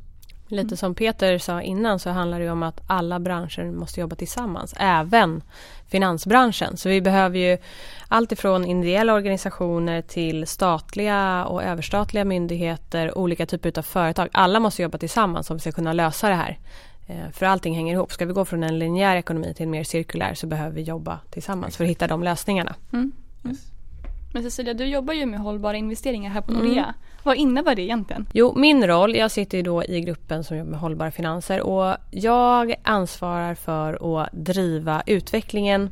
Lite 0.48 0.76
som 0.76 0.94
Peter 0.94 1.38
sa 1.38 1.62
innan 1.62 1.98
så 1.98 2.10
handlar 2.10 2.40
det 2.40 2.50
om 2.50 2.62
att 2.62 2.80
alla 2.86 3.20
branscher 3.20 3.72
måste 3.72 4.00
jobba 4.00 4.16
tillsammans, 4.16 4.74
även 4.76 5.42
finansbranschen. 5.86 6.76
Så 6.76 6.88
vi 6.88 7.00
behöver 7.00 7.38
ju 7.38 7.58
allt 8.08 8.32
ifrån 8.32 8.64
ideella 8.64 9.14
organisationer 9.14 10.02
till 10.02 10.46
statliga 10.46 11.44
och 11.44 11.62
överstatliga 11.62 12.24
myndigheter, 12.24 13.18
olika 13.18 13.46
typer 13.46 13.78
av 13.78 13.82
företag. 13.82 14.28
Alla 14.32 14.60
måste 14.60 14.82
jobba 14.82 14.98
tillsammans 14.98 15.50
om 15.50 15.56
vi 15.56 15.60
ska 15.60 15.72
kunna 15.72 15.92
lösa 15.92 16.28
det 16.28 16.34
här. 16.34 16.58
Eh, 17.06 17.30
för 17.32 17.46
allting 17.46 17.74
hänger 17.74 17.94
ihop. 17.94 18.12
Ska 18.12 18.26
vi 18.26 18.32
gå 18.32 18.44
från 18.44 18.62
en 18.62 18.78
linjär 18.78 19.16
ekonomi 19.16 19.54
till 19.54 19.64
en 19.64 19.70
mer 19.70 19.84
cirkulär 19.84 20.34
så 20.34 20.46
behöver 20.46 20.74
vi 20.74 20.82
jobba 20.82 21.20
tillsammans 21.30 21.76
för 21.76 21.84
att 21.84 21.90
hitta 21.90 22.06
de 22.06 22.22
lösningarna. 22.22 22.74
Mm. 22.92 23.12
Yes. 23.48 23.72
Men 24.36 24.42
Cecilia, 24.42 24.74
du 24.74 24.84
jobbar 24.84 25.14
ju 25.14 25.26
med 25.26 25.40
hållbara 25.40 25.76
investeringar 25.76 26.30
här 26.30 26.40
på 26.40 26.52
mm. 26.52 26.64
Nordea. 26.64 26.84
Mm. 26.84 26.94
Vad 27.22 27.36
innebär 27.36 27.74
det 27.74 27.82
egentligen? 27.82 28.26
Jo, 28.32 28.54
min 28.56 28.86
roll, 28.86 29.16
jag 29.16 29.30
sitter 29.30 29.58
ju 29.58 29.62
då 29.62 29.84
i 29.84 30.00
gruppen 30.00 30.44
som 30.44 30.56
jobbar 30.56 30.70
med 30.70 30.80
hållbara 30.80 31.10
finanser 31.10 31.60
och 31.60 31.96
jag 32.10 32.74
ansvarar 32.82 33.54
för 33.54 34.20
att 34.22 34.28
driva 34.32 35.02
utvecklingen 35.06 35.90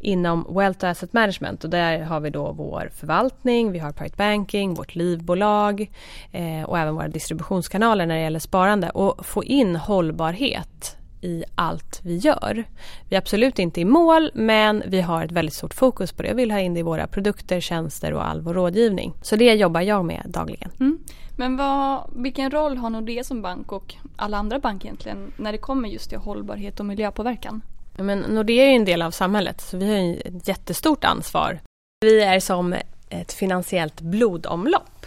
inom 0.00 0.46
Wealth 0.50 0.86
Asset 0.86 1.12
Management 1.12 1.64
och 1.64 1.70
där 1.70 2.00
har 2.00 2.20
vi 2.20 2.30
då 2.30 2.52
vår 2.52 2.90
förvaltning, 2.94 3.72
vi 3.72 3.78
har 3.78 3.92
Private 3.92 4.16
Banking, 4.16 4.74
vårt 4.74 4.94
livbolag 4.94 5.90
eh, 6.32 6.62
och 6.62 6.78
även 6.78 6.94
våra 6.94 7.08
distributionskanaler 7.08 8.06
när 8.06 8.14
det 8.14 8.22
gäller 8.22 8.38
sparande 8.38 8.90
och 8.90 9.26
få 9.26 9.44
in 9.44 9.76
hållbarhet 9.76 10.96
i 11.24 11.44
allt 11.54 12.00
vi 12.02 12.16
gör. 12.16 12.64
Vi 13.08 13.16
är 13.16 13.20
absolut 13.20 13.58
inte 13.58 13.80
i 13.80 13.84
mål 13.84 14.30
men 14.34 14.82
vi 14.86 15.00
har 15.00 15.24
ett 15.24 15.32
väldigt 15.32 15.54
stort 15.54 15.74
fokus 15.74 16.12
på 16.12 16.22
det 16.22 16.32
och 16.32 16.38
vill 16.38 16.50
ha 16.50 16.60
in 16.60 16.74
det 16.74 16.80
i 16.80 16.82
våra 16.82 17.06
produkter, 17.06 17.60
tjänster 17.60 18.12
och 18.12 18.26
all 18.26 18.40
vår 18.40 18.54
rådgivning. 18.54 19.14
Så 19.22 19.36
det 19.36 19.54
jobbar 19.54 19.80
jag 19.80 20.04
med 20.04 20.22
dagligen. 20.28 20.70
Mm. 20.80 20.98
Men 21.36 21.56
vad, 21.56 22.10
vilken 22.16 22.50
roll 22.50 22.76
har 22.76 22.90
Nordea 22.90 23.24
som 23.24 23.42
bank 23.42 23.72
och 23.72 23.94
alla 24.16 24.36
andra 24.36 24.58
banker 24.58 24.86
egentligen 24.86 25.32
när 25.36 25.52
det 25.52 25.58
kommer 25.58 25.88
just 25.88 26.08
till 26.08 26.18
hållbarhet 26.18 26.80
och 26.80 26.86
miljöpåverkan? 26.86 27.62
Men 27.96 28.18
Nordea 28.18 28.64
är 28.64 28.76
en 28.76 28.84
del 28.84 29.02
av 29.02 29.10
samhället 29.10 29.60
så 29.60 29.76
vi 29.76 29.88
har 29.88 30.26
ett 30.26 30.48
jättestort 30.48 31.04
ansvar. 31.04 31.60
Vi 32.00 32.20
är 32.20 32.40
som 32.40 32.74
ett 33.08 33.32
finansiellt 33.32 34.00
blodomlopp. 34.00 35.06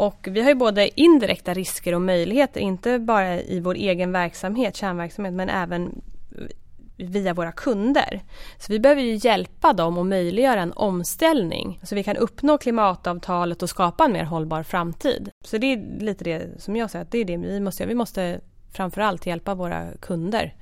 Och 0.00 0.28
vi 0.30 0.42
har 0.42 0.48
ju 0.48 0.54
både 0.54 1.00
indirekta 1.00 1.54
risker 1.54 1.94
och 1.94 2.02
möjligheter, 2.02 2.60
inte 2.60 2.98
bara 2.98 3.40
i 3.40 3.60
vår 3.60 3.74
egen 3.74 4.12
verksamhet, 4.12 4.76
kärnverksamhet, 4.76 5.34
men 5.34 5.48
även 5.48 6.02
via 6.96 7.34
våra 7.34 7.52
kunder. 7.52 8.20
Så 8.58 8.72
vi 8.72 8.80
behöver 8.80 9.02
ju 9.02 9.18
hjälpa 9.22 9.72
dem 9.72 9.98
och 9.98 10.06
möjliggöra 10.06 10.60
en 10.60 10.72
omställning 10.72 11.80
så 11.82 11.94
vi 11.94 12.02
kan 12.02 12.16
uppnå 12.16 12.58
klimatavtalet 12.58 13.62
och 13.62 13.70
skapa 13.70 14.04
en 14.04 14.12
mer 14.12 14.24
hållbar 14.24 14.62
framtid. 14.62 15.30
Så 15.44 15.58
det 15.58 15.72
är 15.72 16.00
lite 16.00 16.24
det 16.24 16.62
som 16.62 16.76
jag 16.76 16.90
säger 16.90 17.04
att 17.04 17.10
det 17.10 17.18
är 17.18 17.24
det 17.24 17.36
vi 17.36 17.60
måste 17.60 17.82
göra. 17.82 17.88
Vi 17.88 17.94
måste 17.94 18.40
framförallt 18.72 19.26
hjälpa 19.26 19.54
våra 19.54 19.86
kunder 20.00 20.54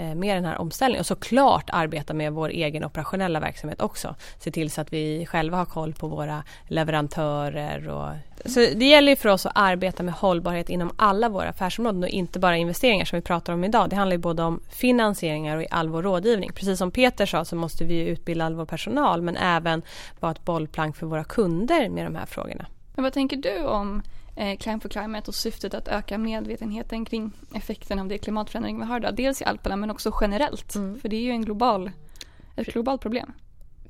Eh, 0.00 0.14
med 0.14 0.36
den 0.36 0.44
här 0.44 0.60
omställningen 0.60 1.00
och 1.00 1.06
såklart 1.06 1.70
arbeta 1.72 2.14
med 2.14 2.32
vår 2.32 2.48
egen 2.48 2.84
operationella 2.84 3.40
verksamhet 3.40 3.80
också. 3.80 4.14
Se 4.38 4.50
till 4.50 4.70
så 4.70 4.80
att 4.80 4.92
vi 4.92 5.26
själva 5.26 5.56
har 5.56 5.64
koll 5.64 5.94
på 5.94 6.08
våra 6.08 6.44
leverantörer. 6.64 7.88
Och... 7.88 8.08
Så 8.44 8.60
det 8.60 8.88
gäller 8.88 9.16
för 9.16 9.28
oss 9.28 9.46
att 9.46 9.52
arbeta 9.54 10.02
med 10.02 10.14
hållbarhet 10.14 10.70
inom 10.70 10.90
alla 10.96 11.28
våra 11.28 11.48
affärsområden 11.48 12.02
och 12.02 12.08
inte 12.08 12.38
bara 12.38 12.56
investeringar 12.56 13.04
som 13.04 13.16
vi 13.16 13.22
pratar 13.22 13.52
om 13.52 13.64
idag. 13.64 13.90
Det 13.90 13.96
handlar 13.96 14.14
ju 14.14 14.18
både 14.18 14.42
om 14.42 14.60
finansieringar 14.70 15.56
och 15.56 15.62
i 15.62 15.66
all 15.70 15.88
vår 15.88 16.02
rådgivning. 16.02 16.52
Precis 16.52 16.78
som 16.78 16.90
Peter 16.90 17.26
sa 17.26 17.44
så 17.44 17.56
måste 17.56 17.84
vi 17.84 18.08
utbilda 18.08 18.44
all 18.44 18.54
vår 18.54 18.66
personal 18.66 19.22
men 19.22 19.36
även 19.36 19.82
vara 20.20 20.32
ett 20.32 20.44
bollplank 20.44 20.96
för 20.96 21.06
våra 21.06 21.24
kunder 21.24 21.88
med 21.88 22.06
de 22.06 22.16
här 22.16 22.26
frågorna. 22.26 22.66
Men 22.94 23.02
vad 23.02 23.12
tänker 23.12 23.36
du 23.36 23.64
om 23.64 24.02
Climb 24.60 24.82
for 24.82 24.88
Climate 24.88 25.28
och 25.28 25.34
syftet 25.34 25.74
att 25.74 25.88
öka 25.88 26.18
medvetenheten 26.18 27.04
kring 27.04 27.32
effekten 27.54 27.98
av 27.98 28.08
det 28.08 28.18
klimatförändring 28.18 28.78
vi 28.78 28.84
har 28.84 28.96
idag? 28.96 29.14
Dels 29.14 29.40
i 29.42 29.44
Alperna 29.44 29.76
men 29.76 29.90
också 29.90 30.12
generellt. 30.20 30.74
Mm. 30.74 31.00
För 31.00 31.08
det 31.08 31.16
är 31.16 31.20
ju 31.20 31.30
en 31.30 31.44
global, 31.44 31.90
ett 32.56 32.66
globalt 32.72 33.00
problem. 33.00 33.32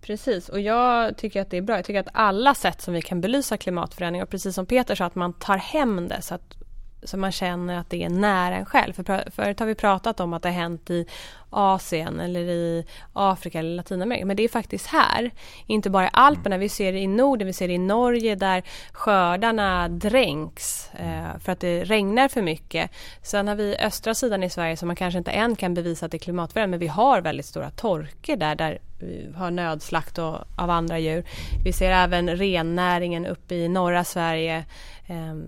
Precis, 0.01 0.49
och 0.49 0.61
jag 0.61 1.17
tycker 1.17 1.43
att 1.43 1.51
det 1.51 1.57
är 1.57 1.63
bra. 1.63 1.77
Jag 1.77 1.85
tycker 1.85 2.01
att 2.01 2.09
alla 2.13 2.55
sätt 2.55 2.83
som 2.83 2.95
vi 2.95 3.03
kan 3.03 3.21
belysa 3.21 3.57
klimatförändring 3.57 4.23
och 4.23 4.29
precis 4.29 4.55
som 4.55 4.67
Peter 4.67 4.95
sa 4.95 5.05
att 5.05 5.15
man 5.15 5.33
tar 5.33 5.57
hem 5.57 6.09
det 6.09 6.23
så 6.23 6.35
att 6.35 6.60
så 7.03 7.17
man 7.17 7.33
känner 7.33 7.79
att 7.79 7.91
det 7.91 8.03
är 8.03 8.09
nära 8.09 8.57
en 8.57 8.67
själv. 8.67 8.93
För 8.93 9.31
förut 9.31 9.61
har 9.61 9.67
vi 9.67 9.75
pratat 9.75 10.21
om 10.21 10.33
att 10.33 10.43
det 10.43 10.49
har 10.49 10.55
hänt 10.55 10.91
i 10.91 11.07
Asien 11.51 12.21
eller 12.21 12.41
i 12.41 12.87
Afrika 13.13 13.59
eller 13.59 13.77
Latinamerika. 13.77 14.27
Men 14.27 14.37
det 14.37 14.43
är 14.43 14.49
faktiskt 14.49 14.87
här. 14.87 15.31
Inte 15.67 15.91
bara 15.91 16.07
i 16.07 16.11
Alperna, 16.13 16.59
vi 16.59 16.69
ser 16.69 16.93
det 16.93 16.99
i 16.99 17.07
Norden, 17.07 17.47
vi 17.47 17.53
ser 17.53 17.69
det 17.69 17.75
i 17.75 17.79
Norge 17.79 18.35
där 18.35 18.63
skördarna 18.93 19.89
dränks 19.89 20.91
eh, 20.95 21.39
för 21.39 21.53
att 21.53 21.61
det 21.61 21.85
regnar 21.85 22.29
för 22.29 22.43
mycket. 22.43 22.91
Sen 23.23 23.49
har 23.49 23.55
vi 23.55 23.77
östra 23.77 24.15
sidan 24.15 24.43
i 24.43 24.51
Sverige 24.51 24.77
som 24.77 24.87
man 24.87 24.97
kanske 24.97 25.19
inte 25.19 25.31
än 25.31 25.57
kan 25.57 25.75
bevisa 25.75 26.07
att 26.07 26.13
det 26.13 26.17
är 26.17 26.19
klimatförändring 26.19 26.71
men 26.71 26.81
vi 26.81 26.87
har 26.87 27.21
väldigt 27.21 27.47
stora 27.47 27.71
torker 27.71 28.37
där, 28.37 28.55
där 28.55 28.79
vi 29.01 29.33
har 29.37 29.51
nödslakt 29.51 30.19
och, 30.19 30.37
av 30.57 30.71
andra 30.71 30.99
djur. 30.99 31.25
Vi 31.65 31.73
ser 31.73 31.91
även 31.91 32.37
rennäringen 32.37 33.27
uppe 33.27 33.55
i 33.55 33.69
norra 33.69 34.05
Sverige 34.05 34.65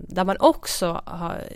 där 0.07 0.23
man 0.23 0.37
också 0.39 1.01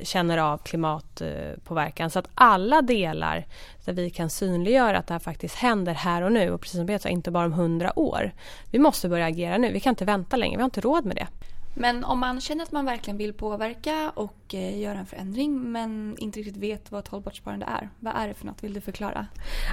känner 0.04 0.38
av 0.38 0.58
klimatpåverkan. 0.58 2.10
Så 2.10 2.20
att 2.20 2.30
alla 2.36 2.82
delar 2.82 3.46
där 3.86 3.94
vi 3.94 4.10
kan 4.10 4.30
synliggöra 4.30 4.98
att 4.98 5.08
det 5.08 5.14
här 5.14 5.20
faktiskt 5.20 5.56
händer 5.56 5.94
här 5.94 6.22
och 6.22 6.32
nu 6.32 6.52
och 6.52 6.62
precis 6.62 6.78
som 6.78 7.00
sa, 7.00 7.10
inte 7.10 7.32
bara 7.32 7.46
om 7.46 7.54
hundra 7.54 8.00
år. 8.00 8.32
Vi 8.72 8.80
måste 8.80 9.10
börja 9.10 9.26
agera 9.26 9.58
nu, 9.58 9.72
vi 9.72 9.80
kan 9.80 9.92
inte 9.92 10.06
vänta 10.06 10.38
längre, 10.38 10.56
vi 10.58 10.62
har 10.62 10.66
inte 10.66 10.82
råd 10.82 11.06
med 11.06 11.16
det. 11.16 11.28
Men 11.76 12.04
om 12.04 12.20
man 12.20 12.42
känner 12.42 12.64
att 12.64 12.72
man 12.72 12.86
verkligen 12.86 13.18
vill 13.18 13.34
påverka 13.34 14.12
och 14.16 14.54
eh, 14.54 14.80
göra 14.80 15.00
en 15.00 15.06
förändring 15.06 15.72
men 15.72 16.16
inte 16.20 16.40
riktigt 16.40 16.58
vet 16.58 16.92
vad 16.92 17.00
ett 17.00 17.08
hållbart 17.08 17.36
sparande 17.36 17.66
är. 17.66 17.90
Vad 18.00 18.14
är 18.16 18.28
det 18.28 18.34
för 18.34 18.46
något? 18.46 18.64
Vill 18.64 18.74
du 18.74 18.82
förklara? 18.82 19.28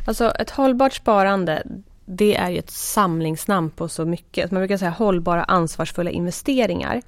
Alltså 0.07 0.31
ett 0.31 0.51
hållbart 0.51 0.93
sparande 0.93 1.63
det 2.07 2.37
är 2.37 2.51
ju 2.51 2.59
ett 2.59 2.71
samlingsnamn 2.71 3.71
på 3.71 3.89
så 3.89 4.05
mycket. 4.05 4.51
Man 4.51 4.61
brukar 4.61 4.77
säga 4.77 4.91
hållbara 4.91 5.45
ansvarsfulla 5.45 6.11
investeringar. 6.11 7.03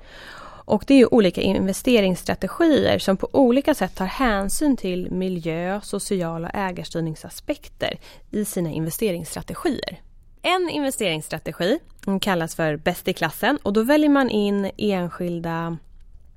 Och 0.67 0.85
det 0.87 0.95
är 0.95 1.15
olika 1.15 1.41
investeringsstrategier 1.41 2.99
som 2.99 3.17
på 3.17 3.29
olika 3.33 3.75
sätt 3.75 3.95
tar 3.95 4.07
hänsyn 4.07 4.77
till 4.77 5.11
miljö, 5.11 5.81
sociala 5.81 6.49
och 6.49 6.55
ägarstyrningsaspekter 6.55 7.99
i 8.31 8.45
sina 8.45 8.71
investeringsstrategier. 8.71 10.01
En 10.43 10.69
investeringsstrategi 10.71 11.79
kallas 12.21 12.55
för 12.55 12.77
bäst 12.77 13.09
i 13.09 13.13
klassen 13.13 13.59
och 13.63 13.73
då 13.73 13.83
väljer 13.83 14.11
man 14.11 14.31
in 14.31 14.71
enskilda 14.77 15.77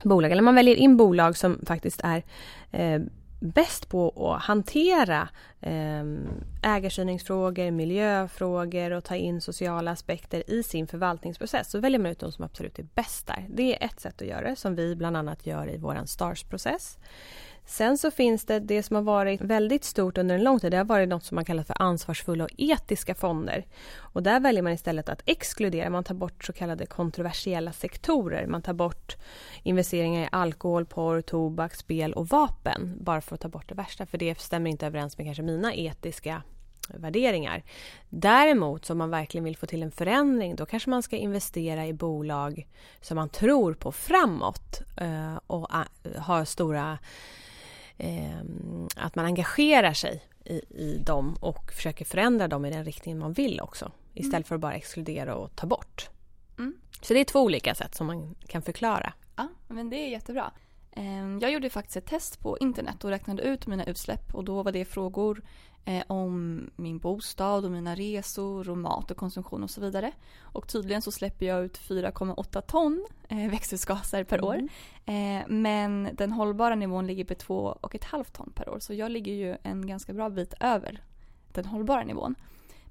bolag, 0.03 0.31
eller 0.31 0.41
man 0.41 0.55
väljer 0.55 0.75
in 0.75 0.97
bolag 0.97 1.37
som 1.37 1.59
faktiskt 1.65 2.01
är 2.03 2.23
eh, 2.71 3.01
bäst 3.39 3.89
på 3.89 4.33
att 4.33 4.41
hantera 4.41 5.29
ehm, 5.61 6.27
ägarstyrningsfrågor, 6.63 7.71
miljöfrågor 7.71 8.91
och 8.91 9.03
ta 9.03 9.15
in 9.15 9.41
sociala 9.41 9.91
aspekter 9.91 10.49
i 10.51 10.63
sin 10.63 10.87
förvaltningsprocess. 10.87 11.71
Så 11.71 11.79
väljer 11.79 11.99
man 11.99 12.11
ut 12.11 12.19
de 12.19 12.31
som 12.31 12.45
absolut 12.45 12.79
är 12.79 12.87
bäst 12.95 13.27
där. 13.27 13.45
Det 13.49 13.75
är 13.75 13.85
ett 13.85 13.99
sätt 13.99 14.21
att 14.21 14.27
göra 14.27 14.49
det 14.49 14.55
som 14.55 14.75
vi 14.75 14.95
bland 14.95 15.17
annat 15.17 15.45
gör 15.45 15.69
i 15.69 15.77
vår 15.77 16.05
STARS-process. 16.05 16.97
Sen 17.69 17.97
så 17.97 18.11
finns 18.11 18.45
det 18.45 18.59
det 18.59 18.83
som 18.83 18.95
har 18.95 19.03
varit 19.03 19.41
väldigt 19.41 19.83
stort 19.83 20.17
under 20.17 20.35
en 20.35 20.43
lång 20.43 20.59
tid. 20.59 20.71
Det 20.71 20.77
har 20.77 20.83
varit 20.83 21.09
något 21.09 21.23
som 21.23 21.35
man 21.35 21.45
kallar 21.45 21.63
för 21.63 21.81
ansvarsfulla 21.81 22.43
och 22.43 22.49
etiska 22.57 23.15
fonder. 23.15 23.65
Och 23.97 24.23
där 24.23 24.39
väljer 24.39 24.63
man 24.63 24.73
istället 24.73 25.09
att 25.09 25.21
exkludera. 25.25 25.89
Man 25.89 26.03
tar 26.03 26.15
bort 26.15 26.45
så 26.45 26.53
kallade 26.53 26.85
kontroversiella 26.85 27.71
sektorer. 27.71 28.47
Man 28.47 28.61
tar 28.61 28.73
bort 28.73 29.17
investeringar 29.63 30.23
i 30.23 30.29
alkohol, 30.31 30.85
porr, 30.85 31.21
tobak, 31.21 31.75
spel 31.75 32.13
och 32.13 32.27
vapen. 32.27 32.97
Bara 33.01 33.21
för 33.21 33.35
att 33.35 33.41
ta 33.41 33.47
bort 33.47 33.69
det 33.69 33.75
värsta. 33.75 34.05
För 34.05 34.17
det 34.17 34.39
stämmer 34.39 34.69
inte 34.69 34.87
överens 34.87 35.17
med 35.17 35.27
kanske 35.27 35.43
mina 35.43 35.73
etiska 35.73 36.41
värderingar. 36.93 37.63
Däremot 38.09 38.89
om 38.89 38.97
man 38.97 39.09
verkligen 39.09 39.43
vill 39.45 39.57
få 39.57 39.65
till 39.65 39.83
en 39.83 39.91
förändring 39.91 40.55
då 40.55 40.65
kanske 40.65 40.89
man 40.89 41.03
ska 41.03 41.17
investera 41.17 41.87
i 41.87 41.93
bolag 41.93 42.67
som 43.01 43.15
man 43.15 43.29
tror 43.29 43.73
på 43.73 43.91
framåt 43.91 44.81
eh, 44.97 45.35
och 45.47 45.69
eh, 45.73 46.21
har 46.21 46.45
stora 46.45 46.97
eh, 47.99 48.39
att 48.95 49.15
man 49.15 49.25
engagerar 49.25 49.93
sig 49.93 50.23
i, 50.45 50.53
i 50.69 51.01
dem 51.05 51.37
och 51.39 51.71
försöker 51.71 52.05
förändra 52.05 52.47
dem 52.47 52.65
i 52.65 52.69
den 52.69 52.85
riktningen 52.85 53.19
man 53.19 53.33
vill 53.33 53.61
också. 53.61 53.91
Istället 54.13 54.33
mm. 54.33 54.43
för 54.43 54.55
att 54.55 54.61
bara 54.61 54.73
exkludera 54.73 55.35
och 55.35 55.55
ta 55.55 55.67
bort. 55.67 56.09
Mm. 56.57 56.73
Så 57.01 57.13
det 57.13 57.19
är 57.19 57.25
två 57.25 57.41
olika 57.41 57.75
sätt 57.75 57.95
som 57.95 58.07
man 58.07 58.35
kan 58.47 58.61
förklara. 58.61 59.13
Ja, 59.35 59.47
men 59.67 59.89
det 59.89 59.95
är 59.95 60.09
jättebra. 60.09 60.51
Ehm, 60.99 61.39
jag 61.39 61.51
gjorde 61.51 61.69
faktiskt 61.69 61.97
ett 61.97 62.05
test 62.05 62.39
på 62.39 62.57
internet 62.57 63.03
och 63.03 63.09
räknade 63.09 63.43
ut 63.43 63.67
mina 63.67 63.85
utsläpp 63.85 64.35
och 64.35 64.43
då 64.43 64.63
var 64.63 64.71
det 64.71 64.85
frågor 64.85 65.41
eh, 65.85 66.03
om 66.07 66.61
min 66.75 66.99
bostad 66.99 67.65
och 67.65 67.71
mina 67.71 67.95
resor 67.95 68.69
och 68.69 68.77
mat 68.77 69.11
och 69.11 69.17
konsumtion 69.17 69.63
och 69.63 69.69
så 69.69 69.81
vidare. 69.81 70.11
Och 70.41 70.67
tydligen 70.67 71.01
så 71.01 71.11
släpper 71.11 71.45
jag 71.45 71.65
ut 71.65 71.79
4,8 71.79 72.61
ton 72.61 73.05
eh, 73.27 73.37
växthusgaser 73.51 74.23
per 74.23 74.43
år. 74.43 74.67
Mm. 75.05 75.41
Eh, 75.41 75.47
men 75.47 76.09
den 76.13 76.31
hållbara 76.31 76.75
nivån 76.75 77.07
ligger 77.07 77.25
på 77.25 77.33
2,5 77.33 78.23
ton 78.31 78.51
per 78.55 78.69
år 78.69 78.79
så 78.79 78.93
jag 78.93 79.11
ligger 79.11 79.33
ju 79.33 79.57
en 79.63 79.87
ganska 79.87 80.13
bra 80.13 80.29
bit 80.29 80.53
över 80.59 81.03
den 81.53 81.65
hållbara 81.65 82.03
nivån. 82.03 82.35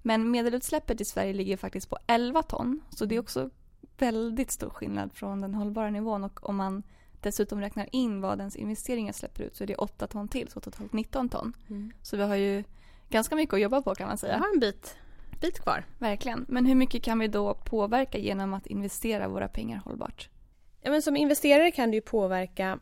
Men 0.02 0.30
medelutsläppet 0.30 1.00
i 1.00 1.04
Sverige 1.04 1.32
ligger 1.32 1.56
faktiskt 1.56 1.90
på 1.90 1.98
11 2.06 2.42
ton 2.42 2.80
så 2.90 3.04
det 3.04 3.16
är 3.16 3.20
också 3.20 3.50
väldigt 3.98 4.50
stor 4.50 4.70
skillnad 4.70 5.12
från 5.12 5.40
den 5.40 5.54
hållbara 5.54 5.90
nivån 5.90 6.24
och 6.24 6.48
om 6.48 6.56
man 6.56 6.82
dessutom 7.20 7.60
räknar 7.60 7.88
in 7.92 8.20
vad 8.20 8.38
ens 8.38 8.56
investeringar 8.56 9.12
släpper 9.12 9.42
ut 9.44 9.56
så 9.56 9.64
är 9.64 9.66
det 9.66 9.74
8 9.76 10.06
ton 10.06 10.28
till, 10.28 10.48
så 10.48 10.60
totalt 10.60 10.92
19 10.92 11.28
ton. 11.28 11.52
Mm. 11.70 11.92
Så 12.02 12.16
vi 12.16 12.22
har 12.22 12.36
ju 12.36 12.64
ganska 13.08 13.36
mycket 13.36 13.54
att 13.54 13.60
jobba 13.60 13.82
på 13.82 13.94
kan 13.94 14.08
man 14.08 14.18
säga. 14.18 14.36
Vi 14.36 14.40
har 14.40 14.54
en 14.54 14.60
bit, 14.60 14.96
bit 15.40 15.60
kvar. 15.60 15.84
Verkligen. 15.98 16.46
Men 16.48 16.66
hur 16.66 16.74
mycket 16.74 17.02
kan 17.02 17.18
vi 17.18 17.28
då 17.28 17.54
påverka 17.54 18.18
genom 18.18 18.54
att 18.54 18.66
investera 18.66 19.28
våra 19.28 19.48
pengar 19.48 19.78
hållbart? 19.84 20.28
Ja, 20.80 20.90
men 20.90 21.02
som 21.02 21.16
investerare 21.16 21.70
kan 21.70 21.90
du 21.90 22.00
påverka 22.00 22.78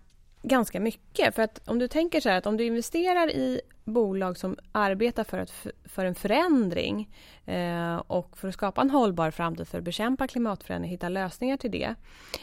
ganska 0.49 0.81
mycket. 0.81 1.35
För 1.35 1.43
att 1.43 1.69
om 1.69 1.79
du 1.79 1.89
tänker 1.89 2.21
så 2.21 2.29
här 2.29 2.39
att 2.39 2.47
om 2.47 2.57
du 2.57 2.65
investerar 2.65 3.31
i 3.31 3.61
bolag 3.85 4.39
som 4.39 4.57
arbetar 4.73 5.25
för, 5.25 5.39
att, 5.39 5.53
för 5.85 6.05
en 6.05 6.15
förändring 6.15 7.11
eh, 7.45 7.97
och 7.97 8.39
för 8.39 8.49
att 8.49 8.55
skapa 8.55 8.81
en 8.81 8.91
hållbar 8.91 9.31
framtid 9.31 9.69
för 9.69 9.79
att 9.79 9.85
bekämpa 9.85 10.29
klimatförändring, 10.29 10.91
hitta 10.91 11.09
lösningar 11.09 11.57
till 11.57 11.71
det. 11.71 11.95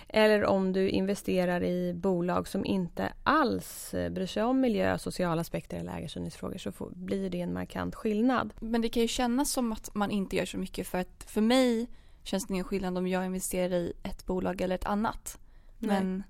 Eller 0.08 0.46
om 0.46 0.74
du 0.74 0.90
investerar 0.90 1.64
i 1.64 1.94
bolag 1.94 2.48
som 2.48 2.66
inte 2.66 3.14
alls 3.24 3.94
eh, 3.94 4.10
bryr 4.10 4.26
sig 4.26 4.44
om 4.44 4.60
miljö, 4.60 4.98
sociala 4.98 5.42
aspekter 5.42 5.78
eller 5.78 5.98
ägarstyrningsfrågor 5.98 6.58
så 6.58 6.72
får, 6.72 6.90
blir 6.90 7.30
det 7.30 7.42
en 7.42 7.54
markant 7.54 7.96
skillnad. 7.96 8.54
Men 8.60 8.82
det 8.82 8.90
kan 8.90 9.02
ju 9.02 9.08
kännas 9.08 9.52
som 9.52 9.72
att 9.72 9.96
man 9.96 10.12
inte 10.12 10.36
gör 10.36 10.46
så 10.46 10.58
mycket 10.58 10.88
för 10.88 10.98
att 10.98 11.26
för 11.28 11.42
mig 11.42 11.88
känns 12.24 12.48
det 12.48 12.54
ingen 12.54 12.66
skillnad 12.66 12.98
om 12.98 13.08
jag 13.08 13.26
investerar 13.26 13.76
i 13.76 13.94
ett 14.04 14.26
bolag 14.26 14.62
eller 14.62 14.76
ett 14.76 14.86
annat. 14.86 15.40
Men 15.80 16.24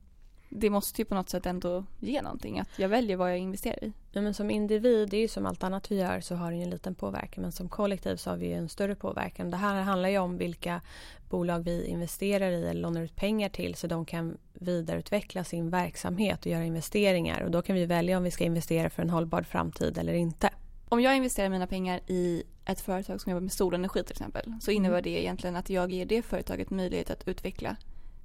det 0.56 0.70
måste 0.70 1.02
ju 1.02 1.06
på 1.06 1.16
något 1.16 1.30
sätt 1.30 1.46
ändå 1.46 1.86
ge 2.00 2.22
någonting. 2.22 2.60
Att 2.60 2.70
jag 2.76 2.90
väljer 2.90 3.18
vad 3.18 3.32
jag 3.32 3.38
investerar 3.38 3.84
i. 3.84 3.94
Ja, 4.12 4.22
men 4.22 4.34
som 4.34 4.50
individ, 4.52 5.10
det 5.10 5.18
är 5.18 5.22
ju 5.22 5.28
som 5.28 5.46
allt 5.46 5.64
annat 5.64 5.92
vi 5.92 6.00
gör, 6.00 6.22
så 6.22 6.36
har 6.36 6.52
det 6.52 6.58
ju 6.58 6.64
en 6.64 6.70
liten 6.70 6.96
påverkan. 6.96 7.42
Men 7.42 7.52
som 7.52 7.70
kollektiv 7.70 8.16
så 8.16 8.30
har 8.30 8.38
vi 8.38 8.54
en 8.54 8.70
större 8.70 8.96
påverkan. 8.96 9.52
Det 9.52 9.58
här 9.58 9.82
handlar 9.82 10.10
ju 10.10 10.18
om 10.18 10.38
vilka 10.38 10.82
bolag 11.30 11.60
vi 11.60 11.86
investerar 11.86 12.52
i 12.52 12.64
eller 12.64 12.82
lånar 12.82 13.02
ut 13.02 13.16
pengar 13.16 13.50
till 13.50 13.76
så 13.76 13.88
de 13.88 14.06
kan 14.06 14.38
vidareutveckla 14.54 15.44
sin 15.44 15.70
verksamhet 15.70 16.40
och 16.40 16.52
göra 16.52 16.64
investeringar. 16.64 17.42
Och 17.42 17.52
då 17.52 17.62
kan 17.62 17.76
vi 17.76 17.86
välja 17.86 18.18
om 18.18 18.24
vi 18.24 18.32
ska 18.32 18.44
investera 18.44 18.90
för 18.90 19.02
en 19.02 19.10
hållbar 19.10 19.42
framtid 19.42 19.98
eller 19.98 20.14
inte. 20.14 20.50
Om 20.90 21.02
jag 21.02 21.16
investerar 21.16 21.50
mina 21.50 21.68
pengar 21.68 22.00
i 22.08 22.44
ett 22.66 22.82
företag 22.82 23.22
som 23.22 23.30
jobbar 23.32 23.42
med 23.42 23.52
solenergi 23.52 24.04
till 24.04 24.12
exempel 24.12 24.54
så 24.62 24.72
innebär 24.72 24.98
mm. 24.98 25.04
det 25.04 25.22
egentligen 25.24 25.56
att 25.56 25.70
jag 25.70 25.92
ger 25.92 26.06
det 26.06 26.22
företaget 26.22 26.70
möjlighet 26.70 27.12
att 27.12 27.28
utveckla 27.28 27.76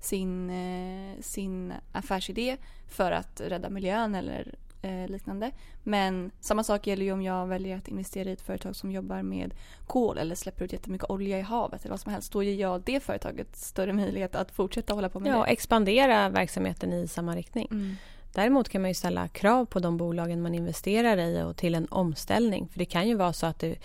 sin, 0.00 0.50
eh, 0.50 1.20
sin 1.20 1.72
affärsidé 1.92 2.56
för 2.88 3.12
att 3.12 3.40
rädda 3.40 3.70
miljön 3.70 4.14
eller 4.14 4.54
eh, 4.82 5.08
liknande. 5.08 5.50
Men 5.82 6.30
samma 6.40 6.64
sak 6.64 6.86
gäller 6.86 7.04
ju 7.04 7.12
om 7.12 7.22
jag 7.22 7.46
väljer 7.46 7.76
att 7.76 7.88
investera 7.88 8.28
i 8.28 8.32
ett 8.32 8.40
företag 8.40 8.76
som 8.76 8.92
jobbar 8.92 9.22
med 9.22 9.54
kol 9.86 10.18
eller 10.18 10.34
släpper 10.34 10.64
ut 10.64 10.72
jättemycket 10.72 11.10
olja 11.10 11.38
i 11.38 11.42
havet 11.42 11.80
eller 11.80 11.90
vad 11.90 12.00
som 12.00 12.12
helst. 12.12 12.32
Då 12.32 12.42
ger 12.42 12.60
jag 12.60 12.80
det 12.80 13.00
företaget 13.00 13.56
större 13.56 13.92
möjlighet 13.92 14.34
att 14.34 14.50
fortsätta 14.50 14.94
hålla 14.94 15.08
på 15.08 15.20
med 15.20 15.30
ja, 15.30 15.32
det. 15.32 15.38
Ja, 15.38 15.46
expandera 15.46 16.28
verksamheten 16.28 16.92
i 16.92 17.08
samma 17.08 17.36
riktning. 17.36 17.68
Mm. 17.70 17.96
Däremot 18.38 18.68
kan 18.68 18.82
man 18.82 18.90
ju 18.90 18.94
ställa 18.94 19.28
krav 19.28 19.64
på 19.64 19.78
de 19.78 19.96
bolagen 19.96 20.42
man 20.42 20.54
investerar 20.54 21.18
i 21.18 21.42
och 21.42 21.56
till 21.56 21.74
en 21.74 21.86
omställning. 21.90 22.68
För 22.72 22.78
det 22.78 22.84
kan 22.84 23.08
ju 23.08 23.14
vara 23.14 23.32
så 23.32 23.46
att 23.46 23.58
det 23.58 23.78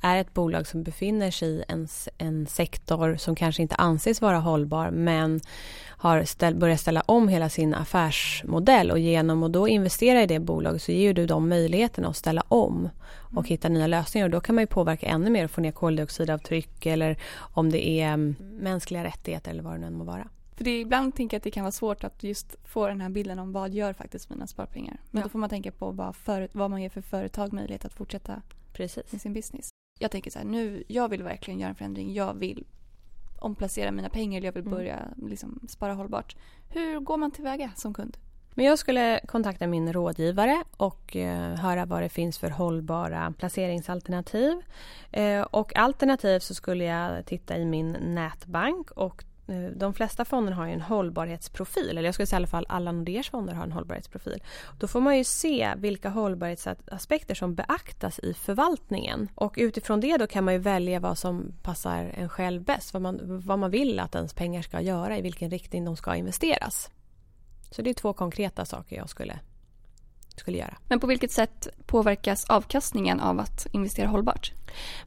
är 0.00 0.16
ett 0.16 0.34
bolag 0.34 0.66
som 0.66 0.82
befinner 0.82 1.30
sig 1.30 1.48
i 1.48 1.64
en, 1.68 1.88
en 2.18 2.46
sektor 2.46 3.16
som 3.16 3.36
kanske 3.36 3.62
inte 3.62 3.74
anses 3.74 4.20
vara 4.20 4.38
hållbar 4.38 4.90
men 4.90 5.40
har 5.86 6.24
ställ, 6.24 6.54
börjat 6.54 6.80
ställa 6.80 7.00
om 7.00 7.28
hela 7.28 7.48
sin 7.48 7.74
affärsmodell 7.74 8.90
och 8.90 8.98
genom 8.98 9.42
att 9.42 9.52
då 9.52 9.68
investera 9.68 10.22
i 10.22 10.26
det 10.26 10.40
bolaget 10.40 10.82
så 10.82 10.92
ger 10.92 11.14
du 11.14 11.26
dem 11.26 11.48
möjligheten 11.48 12.04
att 12.04 12.16
ställa 12.16 12.42
om 12.48 12.88
och 13.22 13.32
mm. 13.32 13.44
hitta 13.44 13.68
nya 13.68 13.86
lösningar 13.86 14.26
och 14.26 14.30
då 14.30 14.40
kan 14.40 14.54
man 14.54 14.62
ju 14.62 14.66
påverka 14.66 15.06
ännu 15.06 15.30
mer 15.30 15.44
och 15.44 15.50
få 15.50 15.60
ner 15.60 15.72
koldioxidavtryck 15.72 16.86
eller 16.86 17.18
om 17.38 17.72
det 17.72 17.88
är 17.88 18.08
mm, 18.08 18.36
mänskliga 18.40 19.04
rättigheter 19.04 19.50
eller 19.50 19.62
vad 19.62 19.72
det 19.72 19.78
nu 19.78 19.90
må 19.90 20.04
vara. 20.04 20.28
För 20.58 20.64
det, 20.64 20.80
ibland 20.80 21.14
tänker 21.14 21.34
jag 21.34 21.38
att 21.38 21.44
det 21.44 21.50
kan 21.50 21.64
vara 21.64 21.72
svårt 21.72 22.04
att 22.04 22.22
just 22.22 22.56
få 22.64 22.88
den 22.88 23.00
här 23.00 23.08
bilden 23.08 23.38
om 23.38 23.52
vad 23.52 23.70
gör 23.70 23.92
faktiskt 23.92 24.30
mina 24.30 24.46
sparpengar. 24.46 25.00
Men 25.10 25.20
Ja. 25.20 25.24
då 25.24 25.28
får 25.28 25.38
man 25.38 25.48
tänka 25.50 25.72
på 25.72 25.90
vad, 25.90 26.16
för, 26.16 26.48
vad 26.52 26.70
man 26.70 26.82
ger 26.82 26.88
för 26.90 27.00
företag 27.00 27.52
möjlighet 27.52 27.84
att 27.84 27.92
fortsätta 27.92 28.42
Precis. 28.72 29.12
med 29.12 29.20
sin 29.20 29.32
business. 29.32 29.70
Jag 30.00 30.10
tänker 30.10 30.30
så 30.30 30.38
här, 30.38 30.46
nu, 30.46 30.84
jag 30.88 31.08
vill 31.08 31.22
verkligen 31.22 31.60
göra 31.60 31.68
en 31.70 31.74
förändring. 31.74 32.14
Jag 32.14 32.34
vill 32.34 32.66
omplacera 33.40 33.92
mina 33.92 34.08
pengar 34.08 34.38
eller 34.38 34.48
jag 34.48 34.52
vill 34.52 34.62
Mm. 34.66 34.74
börja 34.74 34.98
liksom, 35.16 35.60
spara 35.68 35.94
hållbart. 35.94 36.36
Hur 36.68 37.00
går 37.00 37.16
man 37.16 37.30
tillväga 37.30 37.70
som 37.76 37.94
kund? 37.94 38.16
Men 38.54 38.64
jag 38.64 38.78
skulle 38.78 39.20
kontakta 39.26 39.66
min 39.66 39.92
rådgivare 39.92 40.62
och 40.76 41.16
eh, 41.16 41.54
höra 41.54 41.86
vad 41.86 42.02
det 42.02 42.08
finns 42.08 42.38
för 42.38 42.50
hållbara 42.50 43.34
placeringsalternativ. 43.38 44.60
Eh, 45.12 45.40
och 45.42 45.76
alternativt 45.76 46.42
så 46.42 46.54
skulle 46.54 46.84
jag 46.84 47.26
titta 47.26 47.56
i 47.58 47.64
min 47.64 47.96
nätbank 48.00 48.90
och 48.90 49.24
de 49.76 49.94
flesta 49.94 50.24
fonder 50.24 50.52
har 50.52 50.66
en 50.66 50.80
hållbarhetsprofil, 50.80 51.90
eller 51.90 52.02
jag 52.02 52.14
skulle 52.14 52.26
säga 52.26 52.36
i 52.36 52.40
alla 52.40 52.46
fall 52.46 52.66
alla 52.68 52.92
Nordeas 52.92 53.28
fonder 53.28 53.54
har 53.54 53.64
en 53.64 53.72
hållbarhetsprofil. 53.72 54.42
Då 54.78 54.88
får 54.88 55.00
man 55.00 55.16
ju 55.16 55.24
se 55.24 55.74
vilka 55.76 56.08
hållbarhetsaspekter 56.08 57.34
som 57.34 57.54
beaktas 57.54 58.18
i 58.18 58.34
förvaltningen. 58.34 59.28
Och 59.34 59.54
utifrån 59.56 60.00
det 60.00 60.16
då 60.16 60.26
kan 60.26 60.44
man 60.44 60.54
ju 60.54 60.60
välja 60.60 61.00
vad 61.00 61.18
som 61.18 61.52
passar 61.62 62.12
en 62.14 62.28
själv 62.28 62.62
bäst, 62.62 62.92
vad 62.92 63.02
man, 63.02 63.20
vad 63.22 63.58
man 63.58 63.70
vill 63.70 64.00
att 64.00 64.14
ens 64.14 64.34
pengar 64.34 64.62
ska 64.62 64.80
göra, 64.80 65.18
i 65.18 65.22
vilken 65.22 65.50
riktning 65.50 65.84
de 65.84 65.96
ska 65.96 66.14
investeras. 66.14 66.90
Så 67.70 67.82
det 67.82 67.90
är 67.90 67.94
två 67.94 68.12
konkreta 68.12 68.64
saker 68.64 68.96
jag 68.96 69.10
skulle, 69.10 69.38
skulle 70.36 70.58
göra. 70.58 70.76
Men 70.88 71.00
på 71.00 71.06
vilket 71.06 71.32
sätt 71.32 71.68
påverkas 71.86 72.44
avkastningen 72.44 73.20
av 73.20 73.40
att 73.40 73.66
investera 73.72 74.08
hållbart? 74.08 74.52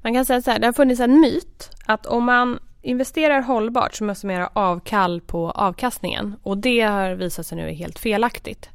Man 0.02 0.14
kan 0.14 0.26
säga 0.26 0.42
så 0.42 0.52
här, 0.52 0.60
det 0.60 0.68
har 0.68 0.74
funnits 0.74 1.02
en 1.02 1.20
myt 1.20 1.70
att 1.86 2.06
om 2.06 2.24
man 2.24 2.60
investerar 2.82 3.42
hållbart 3.42 3.96
så 3.96 4.04
måste 4.04 4.26
man 4.26 4.36
göra 4.36 4.50
avkall 4.54 5.22
på 5.22 5.52
avkastningen 5.52 6.36
och 6.44 6.58
det 6.58 6.82
har 6.82 7.12
visat 7.12 7.46
sig 7.46 7.58
nu 7.58 7.70
är 7.70 7.74
helt 7.74 8.00
felaktigt. 8.00 8.70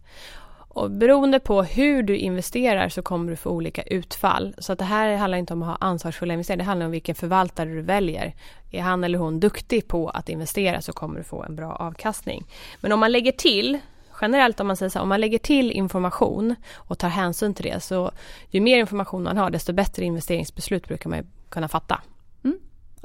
Och 0.76 0.90
beroende 0.90 1.40
på 1.40 1.62
hur 1.62 2.02
du 2.02 2.16
investerar 2.16 2.88
så 2.88 3.02
kommer 3.02 3.30
du 3.30 3.36
få 3.36 3.50
olika 3.50 3.82
utfall. 3.82 4.54
Så 4.58 4.72
att 4.72 4.78
det 4.78 4.84
här 4.84 5.16
handlar 5.16 5.38
inte 5.38 5.52
om 5.52 5.62
att 5.62 5.68
ha 5.68 5.76
ansvarsfulla 5.80 6.32
investeringar, 6.32 6.64
det 6.64 6.68
handlar 6.68 6.86
om 6.86 6.92
vilken 6.92 7.14
förvaltare 7.14 7.68
du 7.68 7.82
väljer. 7.82 8.34
Är 8.70 8.82
han 8.82 9.04
eller 9.04 9.18
hon 9.18 9.40
duktig 9.40 9.88
på 9.88 10.08
att 10.08 10.28
investera 10.28 10.80
så 10.80 10.92
kommer 10.92 11.18
du 11.18 11.24
få 11.24 11.42
en 11.42 11.56
bra 11.56 11.72
avkastning. 11.72 12.44
Men 12.80 12.92
om 12.92 13.00
man 13.00 13.12
lägger 13.12 13.32
till 13.32 13.78
generellt 14.20 14.60
om 14.60 14.66
man 14.66 14.76
säger 14.76 14.90
så 14.90 14.98
här, 14.98 15.02
om 15.02 15.08
man 15.08 15.20
lägger 15.20 15.38
till 15.38 15.72
information 15.72 16.54
och 16.74 16.98
tar 16.98 17.08
hänsyn 17.08 17.54
till 17.54 17.64
det 17.64 17.80
så 17.80 18.10
ju 18.50 18.60
mer 18.60 18.78
information 18.78 19.22
man 19.22 19.36
har 19.36 19.50
desto 19.50 19.72
bättre 19.72 20.04
investeringsbeslut 20.04 20.88
brukar 20.88 21.10
man 21.10 21.26
kunna 21.48 21.68
fatta. 21.68 22.00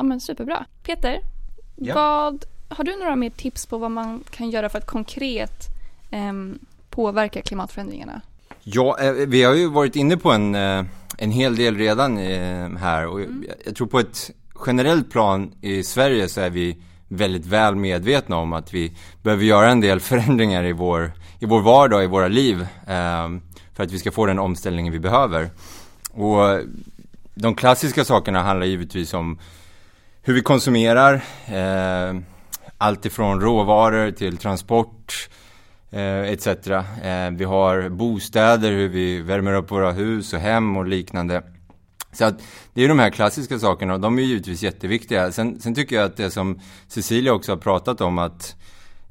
Ja 0.01 0.05
men 0.05 0.21
superbra. 0.21 0.65
Peter, 0.83 1.21
Ja. 1.75 1.95
vad, 1.95 2.45
har 2.67 2.83
du 2.83 2.95
några 2.95 3.15
mer 3.15 3.29
tips 3.29 3.65
på 3.65 3.77
vad 3.77 3.91
man 3.91 4.23
kan 4.29 4.49
göra 4.49 4.69
för 4.69 4.77
att 4.77 4.85
konkret 4.85 5.67
ehm, 6.11 6.59
påverka 6.89 7.41
klimatförändringarna? 7.41 8.21
Ja, 8.63 8.99
eh, 8.99 9.11
vi 9.11 9.43
har 9.43 9.53
ju 9.53 9.67
varit 9.69 9.95
inne 9.95 10.17
på 10.17 10.31
en, 10.31 10.55
eh, 10.55 10.85
en 11.17 11.31
hel 11.31 11.55
del 11.55 11.77
redan 11.77 12.17
eh, 12.17 12.69
här 12.69 13.07
och 13.07 13.21
jag, 13.21 13.45
jag 13.65 13.75
tror 13.75 13.87
på 13.87 13.99
ett 13.99 14.31
generellt 14.65 15.11
plan 15.11 15.53
i 15.61 15.83
Sverige 15.83 16.29
så 16.29 16.41
är 16.41 16.49
vi 16.49 16.77
väldigt 17.07 17.45
väl 17.45 17.75
medvetna 17.75 18.35
om 18.37 18.53
att 18.53 18.73
vi 18.73 18.91
behöver 19.21 19.43
göra 19.43 19.69
en 19.69 19.81
del 19.81 19.99
förändringar 20.11 20.63
i 20.63 20.71
vår, 20.71 21.11
i 21.39 21.45
vår 21.45 21.61
vardag, 21.61 22.03
i 22.03 22.07
våra 22.07 22.27
liv 22.27 22.61
eh, 22.87 23.29
för 23.73 23.83
att 23.83 23.91
vi 23.91 23.99
ska 23.99 24.11
få 24.11 24.25
den 24.25 24.39
omställningen 24.39 24.93
vi 24.93 24.99
behöver. 24.99 25.49
Och 26.11 26.59
de 27.35 27.55
klassiska 27.55 28.05
sakerna 28.05 28.43
handlar 28.43 28.65
givetvis 28.65 29.13
om 29.13 29.39
hur 30.23 30.33
vi 30.33 30.41
konsumerar, 30.41 31.13
eh, 31.45 32.21
allt 32.77 33.05
ifrån 33.05 33.41
råvaror 33.41 34.11
till 34.11 34.37
transport, 34.37 35.29
eh, 35.91 36.21
etc. 36.21 36.47
Eh, 36.47 37.31
vi 37.31 37.43
har 37.43 37.89
bostäder, 37.89 38.71
hur 38.71 38.89
vi 38.89 39.21
värmer 39.21 39.53
upp 39.53 39.71
våra 39.71 39.91
hus 39.91 40.33
och 40.33 40.39
hem 40.39 40.77
och 40.77 40.87
liknande. 40.87 41.43
Så 42.13 42.25
att 42.25 42.41
det 42.73 42.83
är 42.83 42.87
de 42.87 42.99
här 42.99 43.09
klassiska 43.09 43.59
sakerna 43.59 43.93
och 43.93 43.99
de 43.99 44.17
är 44.17 44.23
givetvis 44.23 44.63
jätteviktiga. 44.63 45.31
Sen, 45.31 45.59
sen 45.59 45.75
tycker 45.75 45.95
jag 45.95 46.05
att 46.05 46.17
det 46.17 46.31
som 46.31 46.59
Cecilia 46.87 47.33
också 47.33 47.51
har 47.51 47.57
pratat 47.57 48.01
om 48.01 48.17
att 48.17 48.55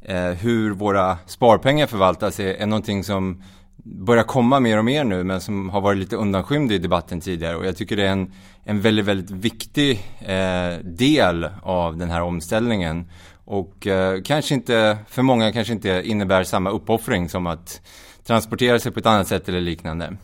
eh, 0.02 0.30
hur 0.30 0.70
våra 0.70 1.18
sparpengar 1.26 1.86
förvaltas 1.86 2.40
är, 2.40 2.54
är 2.54 2.66
någonting 2.66 3.04
som 3.04 3.42
börjar 3.84 4.24
komma 4.24 4.60
mer 4.60 4.78
och 4.78 4.84
mer 4.84 5.04
nu 5.04 5.24
men 5.24 5.40
som 5.40 5.70
har 5.70 5.80
varit 5.80 5.98
lite 5.98 6.16
undanskymd 6.16 6.72
i 6.72 6.78
debatten 6.78 7.20
tidigare 7.20 7.56
och 7.56 7.66
jag 7.66 7.76
tycker 7.76 7.96
det 7.96 8.06
är 8.06 8.12
en, 8.12 8.32
en 8.64 8.80
väldigt, 8.80 9.04
väldigt 9.04 9.30
viktig 9.30 9.90
eh, 10.20 10.78
del 10.84 11.48
av 11.62 11.96
den 11.96 12.10
här 12.10 12.22
omställningen 12.22 13.10
och 13.44 13.86
eh, 13.86 14.22
kanske 14.22 14.54
inte, 14.54 14.98
för 15.08 15.22
många 15.22 15.52
kanske 15.52 15.72
inte 15.72 16.02
innebär 16.04 16.44
samma 16.44 16.70
uppoffring 16.70 17.28
som 17.28 17.46
att 17.46 17.80
transportera 18.26 18.78
sig 18.78 18.92
på 18.92 18.98
ett 19.00 19.06
annat 19.06 19.28
sätt 19.28 19.48
eller 19.48 19.60
liknande. 19.60 20.16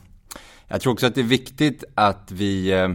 Jag 0.69 0.81
tror 0.81 0.93
också 0.93 1.07
att 1.07 1.15
det 1.15 1.21
är 1.21 1.25
viktigt 1.25 1.85
att 1.95 2.31
vi 2.33 2.73
eh, 2.73 2.89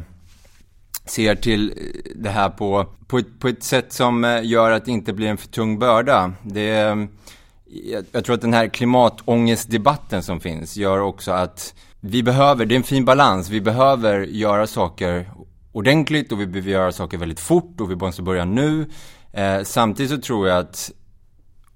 ser 1.06 1.36
till 1.36 1.70
eh, 1.70 2.12
det 2.16 2.30
här 2.30 2.50
på, 2.50 2.86
på, 3.08 3.18
ett, 3.18 3.40
på 3.40 3.48
ett 3.48 3.64
sätt 3.64 3.94
som 3.94 4.24
eh, 4.26 4.46
gör 4.46 4.72
att 4.72 4.86
det 4.86 4.92
inte 4.92 5.14
blir 5.14 5.28
en 5.28 5.38
för 5.38 5.48
tung 5.48 5.80
börda. 5.80 6.34
Det, 6.44 6.70
är- 6.70 7.08
jag, 7.72 8.06
jag 8.12 8.26
tror 8.26 8.36
att 8.36 8.42
den 8.42 8.54
här 8.54 8.68
klimatångestdebatten 8.68 10.24
som 10.24 10.40
finns 10.40 10.78
gör 10.78 11.00
också 11.00 11.32
att 11.32 11.74
vi 12.00 12.24
behöver, 12.24 12.66
det 12.66 12.76
är 12.76 12.78
en 12.78 12.84
fin 12.84 13.06
balans, 13.06 13.50
vi 13.50 13.62
behöver 13.62 14.20
göra 14.20 14.68
saker 14.68 15.32
ordentligt 15.72 16.32
och 16.32 16.42
vi 16.42 16.48
behöver 16.48 16.72
göra 16.72 16.92
saker 16.92 17.18
väldigt 17.18 17.40
fort 17.40 17.82
och 17.82 17.92
vi 17.92 17.96
måste 17.96 18.22
börja 18.22 18.46
nu. 18.46 18.90
Eh, 19.34 19.64
samtidigt 19.64 20.12
så 20.12 20.18
tror 20.18 20.48
jag 20.48 20.58
att 20.58 20.92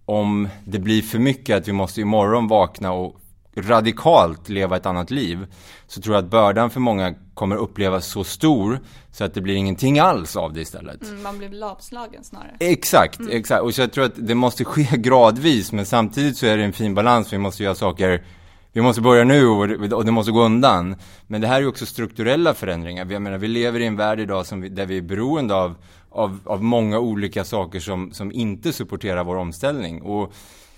om 0.05 0.49
det 0.65 0.79
blir 0.79 1.01
för 1.01 1.19
mycket 1.19 1.57
att 1.57 1.67
vi 1.67 1.71
måste 1.71 2.01
imorgon 2.01 2.47
vakna 2.47 2.91
och 2.91 3.19
radikalt 3.55 4.49
leva 4.49 4.75
ett 4.75 4.85
annat 4.85 5.11
liv 5.11 5.47
så 5.87 6.01
tror 6.01 6.15
jag 6.15 6.23
att 6.23 6.31
bördan 6.31 6.69
för 6.69 6.79
många 6.79 7.13
kommer 7.33 7.55
upplevas 7.55 8.07
så 8.07 8.23
stor 8.23 8.79
så 9.11 9.23
att 9.23 9.33
det 9.33 9.41
blir 9.41 9.55
ingenting 9.55 9.99
alls 9.99 10.35
av 10.35 10.53
det 10.53 10.61
istället. 10.61 11.03
Mm, 11.03 11.23
man 11.23 11.37
blir 11.37 11.49
lavslagen 11.49 12.23
snarare. 12.23 12.57
Exakt, 12.59 13.19
exakt. 13.29 13.61
Och 13.61 13.75
så 13.75 13.81
jag 13.81 13.91
tror 13.91 14.05
att 14.05 14.13
det 14.15 14.35
måste 14.35 14.65
ske 14.65 14.83
gradvis 14.97 15.71
men 15.71 15.85
samtidigt 15.85 16.37
så 16.37 16.45
är 16.45 16.57
det 16.57 16.63
en 16.63 16.73
fin 16.73 16.95
balans. 16.95 17.33
Vi 17.33 17.37
måste 17.37 17.63
göra 17.63 17.75
saker, 17.75 18.23
vi 18.71 18.81
måste 18.81 19.01
börja 19.01 19.23
nu 19.23 19.47
och 19.47 19.67
det, 20.05 20.11
måste 20.11 20.31
gå 20.31 20.43
undan. 20.43 20.95
Men 21.27 21.41
det 21.41 21.47
här 21.47 21.61
är 21.61 21.67
också 21.67 21.85
strukturella 21.85 22.53
förändringar. 22.53 23.11
Jag 23.11 23.21
menar, 23.21 23.37
vi 23.37 23.47
lever 23.47 23.79
i 23.79 23.85
en 23.85 23.95
värld 23.95 24.19
idag 24.19 24.45
som 24.45 24.61
vi, 24.61 24.69
där 24.69 24.85
vi 24.85 24.97
är 24.97 25.01
beroende 25.01 25.55
av, 25.55 25.75
av, 26.09 26.39
av 26.45 26.63
många 26.63 26.99
olika 26.99 27.43
saker 27.43 27.79
som, 27.79 28.11
som 28.11 28.31
inte 28.31 28.73
supporterar 28.73 29.23
vår 29.23 29.35
omställning. 29.35 30.01
Och 30.01 30.33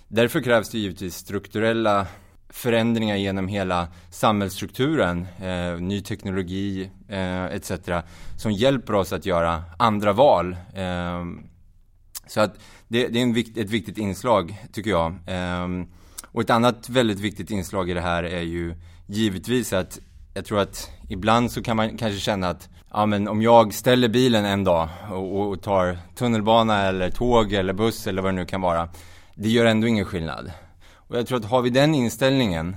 därför 0.07 0.41
krävs 0.41 0.69
det 0.69 0.79
givetvis 0.79 1.15
strukturella 1.15 2.05
förändringar 2.49 3.15
genom 3.15 3.47
hela 3.47 3.87
samhällsstrukturen, 4.09 5.27
eh, 5.41 5.79
ny 5.79 6.01
teknologi 6.01 6.91
eh, 7.09 7.45
etc. 7.45 7.71
som 8.37 8.51
hjälper 8.51 8.95
oss 8.95 9.13
att 9.13 9.25
göra 9.25 9.63
andra 9.77 10.13
val. 10.13 10.57
Eh, 10.73 11.25
så 12.27 12.41
att 12.41 12.55
det, 12.87 13.07
det 13.07 13.19
är 13.19 13.23
en 13.23 13.33
vikt, 13.33 13.57
ett 13.57 13.69
viktigt 13.69 13.97
inslag 13.97 14.63
tycker 14.73 14.89
jag. 14.89 15.11
Eh, 15.25 15.67
och 16.31 16.41
ett 16.41 16.49
annat 16.49 16.89
väldigt 16.89 17.19
viktigt 17.19 17.51
inslag 17.51 17.89
i 17.89 17.93
det 17.93 18.01
här 18.01 18.23
är 18.23 18.41
ju 18.41 18.75
givetvis 19.07 19.73
att 19.73 19.99
jag 20.33 20.45
tror 20.45 20.59
att 20.59 20.91
ibland 21.09 21.51
så 21.51 21.63
kan 21.63 21.77
man 21.77 21.97
kanske 21.97 22.19
känna 22.19 22.49
att 22.49 22.69
ja, 22.91 23.05
men 23.05 23.27
om 23.27 23.41
jag 23.41 23.73
ställer 23.73 24.07
bilen 24.07 24.45
en 24.45 24.63
dag 24.63 24.89
och, 25.11 25.49
och 25.49 25.61
tar 25.61 25.97
tunnelbana 26.15 26.81
eller 26.81 27.09
tåg 27.09 27.53
eller 27.53 27.73
buss 27.73 28.07
eller 28.07 28.21
vad 28.21 28.33
det 28.33 28.35
nu 28.35 28.45
kan 28.45 28.61
vara. 28.61 28.89
Det 29.35 29.49
gör 29.49 29.65
ändå 29.65 29.87
ingen 29.87 30.05
skillnad. 30.05 30.51
Och 31.07 31.17
jag 31.17 31.27
tror 31.27 31.37
att 31.37 31.45
har 31.45 31.61
vi 31.61 31.69
den 31.69 31.95
inställningen 31.95 32.75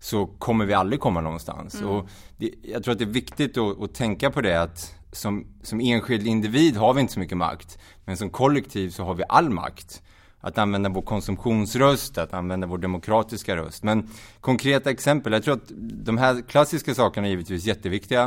så 0.00 0.26
kommer 0.26 0.66
vi 0.66 0.74
aldrig 0.74 1.00
komma 1.00 1.20
någonstans. 1.20 1.82
Och 1.82 2.08
det, 2.36 2.50
jag 2.62 2.84
tror 2.84 2.92
att 2.92 2.98
det 2.98 3.04
är 3.04 3.06
viktigt 3.06 3.58
att, 3.58 3.82
att 3.82 3.94
tänka 3.94 4.30
på 4.30 4.40
det 4.40 4.62
att 4.62 4.94
som, 5.12 5.46
som 5.62 5.80
enskild 5.80 6.26
individ 6.26 6.76
har 6.76 6.94
vi 6.94 7.00
inte 7.00 7.12
så 7.12 7.20
mycket 7.20 7.38
makt. 7.38 7.78
Men 8.04 8.16
som 8.16 8.30
kollektiv 8.30 8.90
så 8.90 9.04
har 9.04 9.14
vi 9.14 9.24
all 9.28 9.50
makt. 9.50 10.02
Att 10.42 10.58
använda 10.58 10.88
vår 10.88 11.02
konsumtionsröst, 11.02 12.18
att 12.18 12.34
använda 12.34 12.66
vår 12.66 12.78
demokratiska 12.78 13.56
röst. 13.56 13.82
Men 13.82 14.10
konkreta 14.40 14.90
exempel, 14.90 15.32
jag 15.32 15.42
tror 15.42 15.54
att 15.54 15.72
de 16.04 16.18
här 16.18 16.48
klassiska 16.48 16.94
sakerna 16.94 17.26
är 17.26 17.30
givetvis 17.30 17.64
jätteviktiga. 17.64 18.22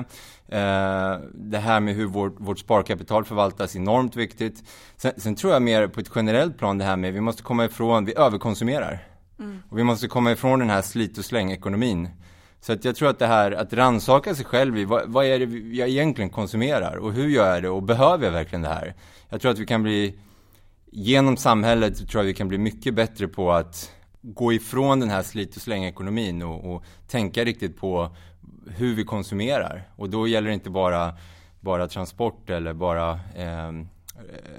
Eh, 0.47 1.17
det 1.33 1.57
här 1.57 1.79
med 1.79 1.95
hur 1.95 2.05
vår, 2.05 2.33
vårt 2.37 2.59
sparkapital 2.59 3.25
förvaltas 3.25 3.75
är 3.75 3.79
enormt 3.79 4.15
viktigt. 4.15 4.63
Sen, 4.97 5.11
sen 5.17 5.35
tror 5.35 5.53
jag 5.53 5.61
mer 5.61 5.87
på 5.87 5.99
ett 5.99 6.11
generellt 6.15 6.57
plan 6.57 6.77
det 6.77 6.85
här 6.85 6.97
med, 6.97 7.13
vi 7.13 7.21
måste 7.21 7.43
komma 7.43 7.65
ifrån, 7.65 8.05
vi 8.05 8.17
överkonsumerar. 8.17 9.12
Mm. 9.39 9.59
Och 9.69 9.77
vi 9.77 9.83
måste 9.83 10.07
komma 10.07 10.31
ifrån 10.31 10.59
den 10.59 10.69
här 10.69 10.81
slit 10.81 11.17
och 11.17 11.25
släng-ekonomin. 11.25 12.09
Så 12.59 12.73
att 12.73 12.85
jag 12.85 12.95
tror 12.95 13.09
att 13.09 13.19
det 13.19 13.27
här 13.27 13.51
att 13.51 13.73
rannsaka 13.73 14.35
sig 14.35 14.45
själv 14.45 14.77
i 14.77 14.85
vad, 14.85 15.03
vad 15.07 15.25
är 15.25 15.39
det 15.39 15.75
jag 15.77 15.89
egentligen 15.89 16.29
konsumerar 16.29 16.95
och 16.95 17.13
hur 17.13 17.27
gör 17.27 17.53
jag 17.53 17.63
det 17.63 17.69
och 17.69 17.83
behöver 17.83 18.25
jag 18.25 18.31
verkligen 18.31 18.61
det 18.61 18.69
här? 18.69 18.95
Jag 19.29 19.41
tror 19.41 19.51
att 19.51 19.59
vi 19.59 19.65
kan 19.65 19.83
bli, 19.83 20.19
genom 20.91 21.37
samhället 21.37 22.09
tror 22.09 22.23
jag 22.23 22.27
vi 22.27 22.33
kan 22.33 22.47
bli 22.47 22.57
mycket 22.57 22.93
bättre 22.93 23.27
på 23.27 23.51
att 23.51 23.91
gå 24.21 24.53
ifrån 24.53 24.99
den 24.99 25.09
här 25.09 25.23
slit 25.23 25.55
och 25.55 25.61
släng-ekonomin 25.61 26.41
och, 26.41 26.75
och 26.75 26.83
tänka 27.07 27.43
riktigt 27.43 27.77
på 27.77 28.15
hur 28.67 28.95
vi 28.95 29.03
konsumerar. 29.03 29.87
Och 29.95 30.09
då 30.09 30.27
gäller 30.27 30.47
det 30.47 30.53
inte 30.53 30.69
bara, 30.69 31.13
bara 31.59 31.87
transport 31.87 32.49
eller 32.49 32.73
bara 32.73 33.11
eh, 33.35 33.71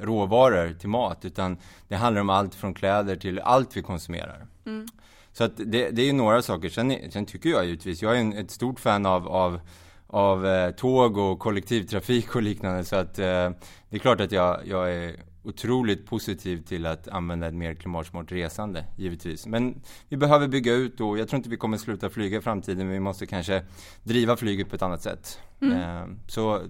råvaror 0.00 0.72
till 0.72 0.88
mat 0.88 1.24
utan 1.24 1.58
det 1.88 1.96
handlar 1.96 2.20
om 2.20 2.30
allt 2.30 2.54
från 2.54 2.74
kläder 2.74 3.16
till 3.16 3.40
allt 3.40 3.76
vi 3.76 3.82
konsumerar. 3.82 4.46
Mm. 4.66 4.86
Så 5.32 5.44
att 5.44 5.56
det, 5.56 5.90
det 5.90 6.02
är 6.02 6.06
ju 6.06 6.12
några 6.12 6.42
saker. 6.42 6.68
Sen, 6.68 7.10
sen 7.10 7.26
tycker 7.26 7.50
jag 7.50 7.64
givetvis, 7.64 8.02
jag 8.02 8.16
är 8.16 8.20
en, 8.20 8.32
ett 8.32 8.50
stort 8.50 8.80
fan 8.80 9.06
av, 9.06 9.28
av, 9.28 9.60
av 10.06 10.46
eh, 10.46 10.70
tåg 10.70 11.18
och 11.18 11.38
kollektivtrafik 11.38 12.36
och 12.36 12.42
liknande 12.42 12.84
så 12.84 12.96
att 12.96 13.18
eh, 13.18 13.50
det 13.88 13.96
är 13.96 13.98
klart 13.98 14.20
att 14.20 14.32
jag, 14.32 14.60
jag 14.66 14.92
är 14.94 15.16
otroligt 15.44 16.06
positiv 16.06 16.62
till 16.62 16.86
att 16.86 17.08
använda 17.08 17.46
ett 17.46 17.54
mer 17.54 17.74
klimatsmart 17.74 18.32
resande, 18.32 18.84
givetvis. 18.96 19.46
Men 19.46 19.82
vi 20.08 20.16
behöver 20.16 20.48
bygga 20.48 20.72
ut 20.72 21.00
och 21.00 21.18
jag 21.18 21.28
tror 21.28 21.36
inte 21.36 21.48
vi 21.48 21.56
kommer 21.56 21.76
sluta 21.76 22.10
flyga 22.10 22.38
i 22.38 22.40
framtiden, 22.40 22.78
men 22.86 22.94
vi 22.94 23.00
måste 23.00 23.26
kanske 23.26 23.62
driva 24.02 24.36
flyget 24.36 24.70
på 24.70 24.76
ett 24.76 24.82
annat 24.82 25.02
sätt. 25.02 25.38
Mm. 25.60 25.80
Eh, 25.80 26.16
så 26.26 26.62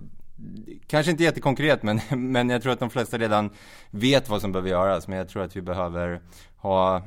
kanske 0.87 1.11
inte 1.11 1.25
jättekonkret, 1.25 1.83
men, 1.83 2.01
men 2.33 2.51
jag 2.51 2.63
tror 2.63 2.73
att 2.73 2.81
de 2.81 2.91
flesta 2.91 3.19
redan 3.19 3.51
vet 3.91 4.29
vad 4.29 4.41
som 4.41 4.53
behöver 4.53 4.71
göras. 4.71 5.09
Men 5.09 5.19
jag 5.19 5.29
tror 5.29 5.43
att 5.43 5.57
vi 5.57 5.63
behöver 5.63 6.21
ha 6.57 7.03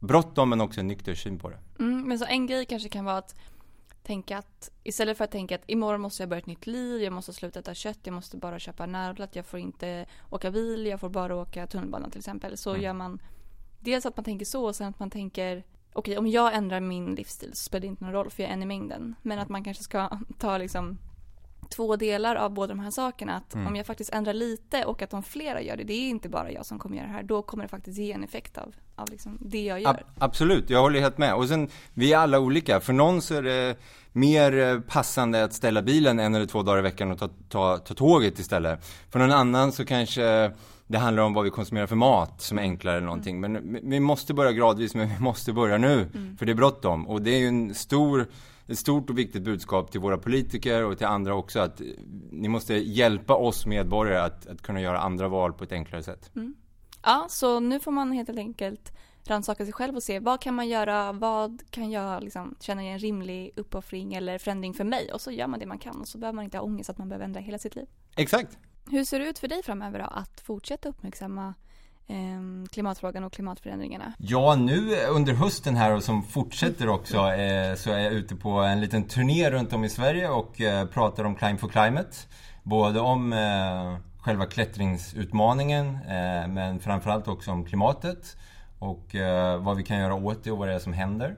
bråttom, 0.00 0.50
men 0.50 0.60
också 0.60 0.80
en 0.80 0.86
nykter 0.86 1.14
syn 1.14 1.38
på 1.38 1.50
det. 1.50 1.58
Mm, 1.78 2.08
men 2.08 2.18
så 2.18 2.24
en 2.24 2.46
grej 2.46 2.64
kanske 2.64 2.88
kan 2.88 3.04
vara 3.04 3.18
att 3.18 3.34
tänka 4.02 4.38
att 4.38 4.70
istället 4.82 5.16
för 5.16 5.24
att 5.24 5.30
tänka 5.30 5.54
att 5.54 5.62
imorgon 5.66 6.00
måste 6.00 6.22
jag 6.22 6.28
börja 6.28 6.40
ett 6.40 6.46
nytt 6.46 6.66
liv, 6.66 7.02
jag 7.02 7.12
måste 7.12 7.32
sluta 7.32 7.58
äta 7.58 7.74
kött, 7.74 7.98
jag 8.02 8.12
måste 8.12 8.36
bara 8.36 8.58
köpa 8.58 8.86
närodlat, 8.86 9.36
jag 9.36 9.46
får 9.46 9.60
inte 9.60 10.06
åka 10.30 10.50
bil, 10.50 10.86
jag 10.86 11.00
får 11.00 11.08
bara 11.08 11.36
åka 11.36 11.66
tunnelbana 11.66 12.10
till 12.10 12.18
exempel. 12.18 12.56
Så 12.56 12.70
mm. 12.70 12.82
gör 12.82 12.92
man 12.92 13.22
dels 13.80 14.06
att 14.06 14.16
man 14.16 14.24
tänker 14.24 14.46
så 14.46 14.64
och 14.64 14.76
sen 14.76 14.88
att 14.88 14.98
man 14.98 15.10
tänker 15.10 15.64
okej 15.92 16.12
okay, 16.12 16.16
om 16.16 16.26
jag 16.26 16.54
ändrar 16.54 16.80
min 16.80 17.14
livsstil 17.14 17.50
så 17.54 17.62
spelar 17.64 17.80
det 17.80 17.86
inte 17.86 18.04
någon 18.04 18.12
roll 18.12 18.30
för 18.30 18.42
jag 18.42 18.50
är 18.50 18.54
en 18.54 18.62
i 18.62 18.66
mängden. 18.66 19.14
Men 19.22 19.38
att 19.38 19.48
man 19.48 19.64
kanske 19.64 19.82
ska 19.82 20.18
ta 20.38 20.58
liksom 20.58 20.98
två 21.70 21.96
delar 21.96 22.36
av 22.36 22.50
båda 22.50 22.74
de 22.74 22.80
här 22.80 22.90
sakerna. 22.90 23.36
Att 23.36 23.54
mm. 23.54 23.66
om 23.66 23.76
jag 23.76 23.86
faktiskt 23.86 24.10
ändrar 24.10 24.32
lite 24.32 24.84
och 24.84 25.02
att 25.02 25.14
om 25.14 25.22
flera 25.22 25.62
gör 25.62 25.76
det, 25.76 25.84
det 25.84 25.92
är 25.92 26.08
inte 26.08 26.28
bara 26.28 26.52
jag 26.52 26.66
som 26.66 26.78
kommer 26.78 26.96
göra 26.96 27.06
det 27.06 27.12
här, 27.12 27.22
då 27.22 27.42
kommer 27.42 27.64
det 27.64 27.68
faktiskt 27.68 27.98
ge 27.98 28.12
en 28.12 28.24
effekt 28.24 28.58
av, 28.58 28.74
av 28.96 29.10
liksom 29.10 29.38
det 29.40 29.64
jag 29.64 29.80
gör. 29.80 29.90
A 29.90 29.96
absolut, 30.18 30.70
jag 30.70 30.80
håller 30.80 31.00
helt 31.00 31.18
med. 31.18 31.34
Och 31.34 31.48
sen, 31.48 31.68
vi 31.94 32.12
är 32.12 32.18
alla 32.18 32.38
olika. 32.40 32.80
För 32.80 32.92
någon 32.92 33.22
så 33.22 33.34
är 33.34 33.42
det 33.42 33.76
mer 34.12 34.58
eh, 34.58 34.80
passande 34.80 35.44
att 35.44 35.52
ställa 35.52 35.82
bilen 35.82 36.18
en 36.18 36.34
eller 36.34 36.46
två 36.46 36.62
dagar 36.62 36.78
i 36.78 36.82
veckan 36.82 37.10
och 37.10 37.18
ta, 37.18 37.28
ta, 37.48 37.78
ta 37.78 37.94
tåget 37.94 38.38
istället. 38.38 38.84
För 39.10 39.18
någon 39.18 39.32
annan 39.32 39.72
så 39.72 39.84
kanske 39.84 40.52
det 40.86 40.98
handlar 40.98 41.22
om 41.22 41.34
vad 41.34 41.44
vi 41.44 41.50
konsumerar 41.50 41.86
för 41.86 41.96
mat 41.96 42.42
som 42.42 42.58
är 42.58 42.62
enklare 42.62 42.96
eller 42.96 43.06
någonting. 43.06 43.36
Mm. 43.44 43.52
Men 43.52 43.90
vi 43.90 44.00
måste 44.00 44.34
börja 44.34 44.52
gradvis, 44.52 44.94
men 44.94 45.08
vi 45.08 45.18
måste 45.18 45.52
börja 45.52 45.78
nu. 45.78 46.08
Mm. 46.14 46.36
För 46.36 46.46
det 46.46 46.52
är 46.52 46.56
bråttom. 46.56 47.08
Och 47.08 47.22
det 47.22 47.30
är 47.30 47.38
ju 47.38 47.48
en 47.48 47.74
stor 47.74 48.26
ett 48.70 48.78
stort 48.78 49.10
och 49.10 49.18
viktigt 49.18 49.42
budskap 49.42 49.90
till 49.90 50.00
våra 50.00 50.18
politiker 50.18 50.84
och 50.84 50.98
till 50.98 51.06
andra 51.06 51.34
också 51.34 51.60
att 51.60 51.80
ni 52.30 52.48
måste 52.48 52.74
hjälpa 52.74 53.34
oss 53.34 53.66
medborgare 53.66 54.20
att, 54.20 54.46
att 54.46 54.62
kunna 54.62 54.80
göra 54.80 55.00
andra 55.00 55.28
val 55.28 55.52
på 55.52 55.64
ett 55.64 55.72
enklare 55.72 56.02
sätt. 56.02 56.30
Mm. 56.36 56.54
Ja, 57.02 57.26
så 57.28 57.60
nu 57.60 57.80
får 57.80 57.92
man 57.92 58.12
helt 58.12 58.30
enkelt 58.30 58.92
rannsaka 59.24 59.64
sig 59.64 59.72
själv 59.72 59.96
och 59.96 60.02
se 60.02 60.18
vad 60.18 60.40
kan 60.40 60.54
man 60.54 60.68
göra, 60.68 61.12
vad 61.12 61.62
kan 61.70 61.90
jag 61.90 62.22
liksom 62.22 62.54
känna 62.60 62.82
är 62.82 62.92
en 62.92 62.98
rimlig 62.98 63.52
uppoffring 63.56 64.14
eller 64.14 64.38
förändring 64.38 64.74
för 64.74 64.84
mig 64.84 65.12
och 65.12 65.20
så 65.20 65.30
gör 65.30 65.46
man 65.46 65.60
det 65.60 65.66
man 65.66 65.78
kan 65.78 66.00
och 66.00 66.08
så 66.08 66.18
behöver 66.18 66.36
man 66.36 66.44
inte 66.44 66.58
ha 66.58 66.64
ångest 66.64 66.90
att 66.90 66.98
man 66.98 67.08
behöver 67.08 67.24
ändra 67.24 67.40
hela 67.40 67.58
sitt 67.58 67.74
liv. 67.74 67.86
Exakt. 68.16 68.58
Hur 68.90 69.04
ser 69.04 69.18
det 69.18 69.26
ut 69.28 69.38
för 69.38 69.48
dig 69.48 69.62
framöver 69.62 69.98
då 69.98 70.04
att 70.04 70.40
fortsätta 70.40 70.88
uppmärksamma 70.88 71.54
Ehm, 72.10 72.66
klimatfrågan 72.72 73.24
och 73.24 73.32
klimatförändringarna? 73.32 74.12
Ja, 74.18 74.54
nu 74.54 74.96
under 75.10 75.32
hösten 75.32 75.76
här 75.76 75.94
och 75.94 76.02
som 76.02 76.22
fortsätter 76.22 76.88
också 76.88 77.16
eh, 77.16 77.74
så 77.74 77.90
är 77.90 77.98
jag 77.98 78.12
ute 78.12 78.36
på 78.36 78.50
en 78.50 78.80
liten 78.80 79.04
turné 79.04 79.50
runt 79.50 79.72
om 79.72 79.84
i 79.84 79.88
Sverige 79.88 80.28
och 80.28 80.60
eh, 80.60 80.86
pratar 80.86 81.24
om 81.24 81.34
Climb 81.34 81.60
for 81.60 81.68
Climate. 81.68 82.16
Både 82.62 83.00
om 83.00 83.32
eh, 83.32 83.96
själva 84.18 84.46
klättringsutmaningen 84.46 85.98
men 86.48 86.80
framförallt 86.80 87.28
också 87.28 87.50
om 87.50 87.64
klimatet 87.64 88.36
och 88.78 89.16
vad 89.58 89.76
vi 89.76 89.82
kan 89.82 89.98
göra 89.98 90.14
åt 90.14 90.44
det 90.44 90.50
och 90.50 90.58
vad 90.58 90.68
det 90.68 90.74
är 90.74 90.78
som 90.78 90.92
händer. 90.92 91.36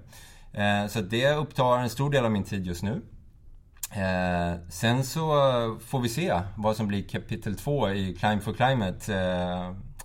Så 0.88 1.00
det 1.00 1.34
upptar 1.34 1.78
en 1.78 1.90
stor 1.90 2.10
del 2.10 2.24
av 2.24 2.30
min 2.30 2.44
tid 2.44 2.66
just 2.66 2.82
nu. 2.82 3.02
sen 4.68 5.04
så 5.04 5.22
får 5.86 6.00
vi 6.00 6.08
se 6.08 6.40
vad 6.56 6.76
som 6.76 6.88
blir 6.88 7.08
kapitel 7.08 7.56
två 7.56 7.90
i 7.90 8.14
Climb 8.14 8.42
for 8.42 8.52
Climate 8.52 9.12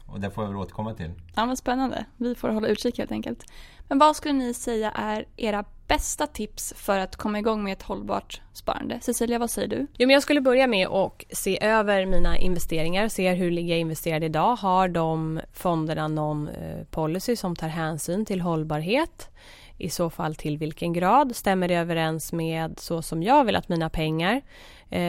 och 0.08 0.20
det 0.20 0.32
får 0.32 0.43
jag 0.43 0.52
väl 0.52 0.60
återkomma 0.60 0.93
till. 0.93 1.12
Ja, 1.36 1.46
vad 1.46 1.58
spännande. 1.58 2.06
Vi 2.17 2.36
får 2.36 2.50
hålla 2.50 2.67
utkik 2.67 2.98
helt 2.98 3.12
enkelt. 3.12 3.43
Men 3.88 4.00
vad 4.00 4.15
skulle 4.15 4.34
ni 4.34 4.54
säga 4.54 4.91
är 4.91 5.26
era 5.38 5.65
bästa 5.88 6.28
tips 6.28 6.74
för 6.78 7.00
att 7.00 7.15
komma 7.15 7.39
igång 7.39 7.63
med 7.63 7.74
ett 7.74 7.84
hållbart 7.84 8.41
sparande? 8.54 9.00
Cecilia, 9.02 9.39
vad 9.39 9.50
säger 9.50 9.67
du? 9.67 9.88
Jo, 9.98 10.08
men 10.08 10.10
jag 10.10 10.24
skulle 10.24 10.41
börja 10.41 10.67
med 10.67 10.88
att 10.88 11.24
se 11.32 11.63
över 11.63 12.06
mina 12.06 12.38
investeringar, 12.38 13.08
se 13.08 13.34
hur 13.34 13.52
ligger 13.52 13.74
jag 13.74 13.80
investerad 13.80 14.24
idag? 14.24 14.56
Har 14.56 14.88
de 14.88 15.39
fonderna 15.54 16.08
någon 16.08 16.48
eh, 16.48 16.84
policy 16.91 17.36
som 17.36 17.56
tar 17.56 17.67
hänsyn 17.67 18.26
till 18.26 18.41
hållbarhet? 18.41 19.30
I 19.78 19.89
så 19.89 20.10
fall 20.10 20.36
till 20.36 20.58
vilken 20.58 20.93
grad? 20.93 21.36
Stämmer 21.36 21.67
det 21.67 21.76
överens 21.76 22.34
med 22.34 22.80
så 22.80 23.02
som 23.02 23.24
jag 23.24 23.46
vill 23.46 23.56
att 23.56 23.70
mina 23.70 23.89
pengar 23.89 24.41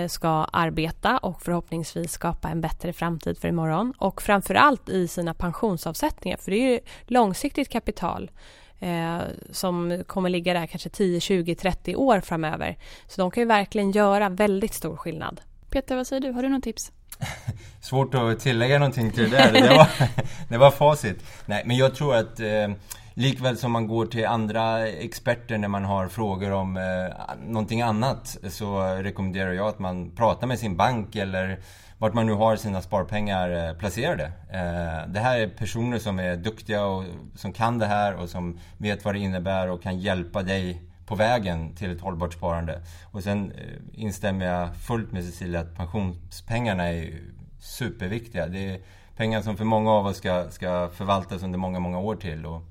ska 0.09 0.29
arbeta 0.53 1.19
och 1.19 1.43
förhoppningsvis 1.43 2.13
skapa 2.13 2.49
en 2.49 2.61
bättre 2.61 2.93
framtid 2.93 3.39
för 3.39 3.49
imorgon? 3.49 3.93
Och 3.99 4.23
framförallt 4.23 4.89
i 4.89 5.09
sina 5.09 5.35
pensionsavsättningar, 5.35 6.37
för 6.37 6.51
det 6.51 6.57
är 6.57 6.71
ju 6.71 6.81
långsiktigt 7.07 7.69
kapital 7.69 8.31
eh, 8.79 9.19
som 9.51 10.05
kommer 10.07 10.31
ligga 10.31 10.55
där 10.55 10.67
kanske 10.67 10.89
10, 10.89 11.21
20, 11.21 11.55
30 11.55 11.97
år 11.97 12.21
framöver. 12.21 12.77
Så 13.07 13.21
de 13.21 13.31
kan 13.31 13.41
ju 13.41 13.47
verkligen 13.47 13.91
göra 13.91 14.29
väldigt 14.29 14.75
stor 14.75 14.97
skillnad. 14.97 15.41
Peter, 15.71 15.97
vad 15.97 16.07
säger 16.07 16.21
du? 16.23 16.33
Har 16.33 16.43
du 16.43 16.49
något 16.49 16.65
tips? 16.65 16.93
Svårt 17.81 18.15
att 18.15 18.41
tillägga 18.41 18.79
någonting 18.79 19.11
till 19.13 19.31
det 19.31 19.37
där. 19.37 19.53
Det 19.53 19.77
var, 19.77 19.89
det 20.49 20.59
var 20.59 20.71
facit. 20.71 21.25
Nej, 21.47 21.63
men 21.67 21.77
jag 21.77 21.95
tror 21.95 22.15
att 22.15 22.41
eh, 22.41 22.69
Likväl 23.19 23.57
som 23.57 23.73
man 23.73 23.87
går 23.87 24.07
till 24.07 24.27
andra 24.27 24.89
experter 24.89 25.59
när 25.59 25.69
man 25.69 25.85
har 25.85 26.09
frågor 26.09 26.53
om 26.53 26.77
eh, 26.77 27.37
någonting 27.47 27.83
annat 27.83 28.39
så 28.49 28.81
rekommenderar 28.83 29.53
jag 29.53 29.69
att 29.69 29.79
man 29.79 30.11
pratar 30.11 30.47
med 30.47 30.59
sin 30.59 30.77
bank 30.77 31.17
eller 31.17 31.59
vart 31.99 32.15
man 32.15 32.27
nu 32.27 32.33
har 32.33 32.57
sina 32.57 32.83
sparpengar 32.83 33.69
eh, 33.69 33.75
placerade. 33.75 34.25
Eh, 34.51 35.09
det 35.09 35.21
här 35.21 35.41
är 35.41 35.49
personer 35.49 35.99
som 35.99 36.19
är 36.19 36.37
duktiga 36.37 36.85
och 36.85 37.05
som 37.35 37.53
kan 37.53 37.79
det 37.79 37.87
här 37.87 38.15
och 38.15 38.29
som 38.29 38.59
vet 38.77 39.05
vad 39.05 39.15
det 39.15 39.19
innebär 39.19 39.69
och 39.69 39.83
kan 39.83 39.99
hjälpa 39.99 40.43
dig 40.43 40.83
på 41.07 41.15
vägen 41.15 41.75
till 41.75 41.91
ett 41.91 42.01
hållbart 42.01 42.33
sparande. 42.33 42.83
Och 43.13 43.23
sen 43.23 43.53
eh, 43.53 44.03
instämmer 44.03 44.47
jag 44.47 44.77
fullt 44.77 45.13
med 45.13 45.25
Cecilia 45.25 45.61
att 45.61 45.77
pensionspengarna 45.77 46.89
är 46.89 47.21
superviktiga. 47.61 48.47
Det 48.47 48.71
är 48.71 48.81
pengar 49.17 49.43
som 49.43 49.57
för 49.57 49.65
många 49.65 49.91
av 49.91 50.07
oss 50.07 50.17
ska, 50.17 50.51
ska 50.51 50.89
förvaltas 50.89 51.43
under 51.43 51.59
många, 51.59 51.81
många 51.81 51.99
år 51.99 52.17
till. 52.17 52.47
Och 52.47 52.63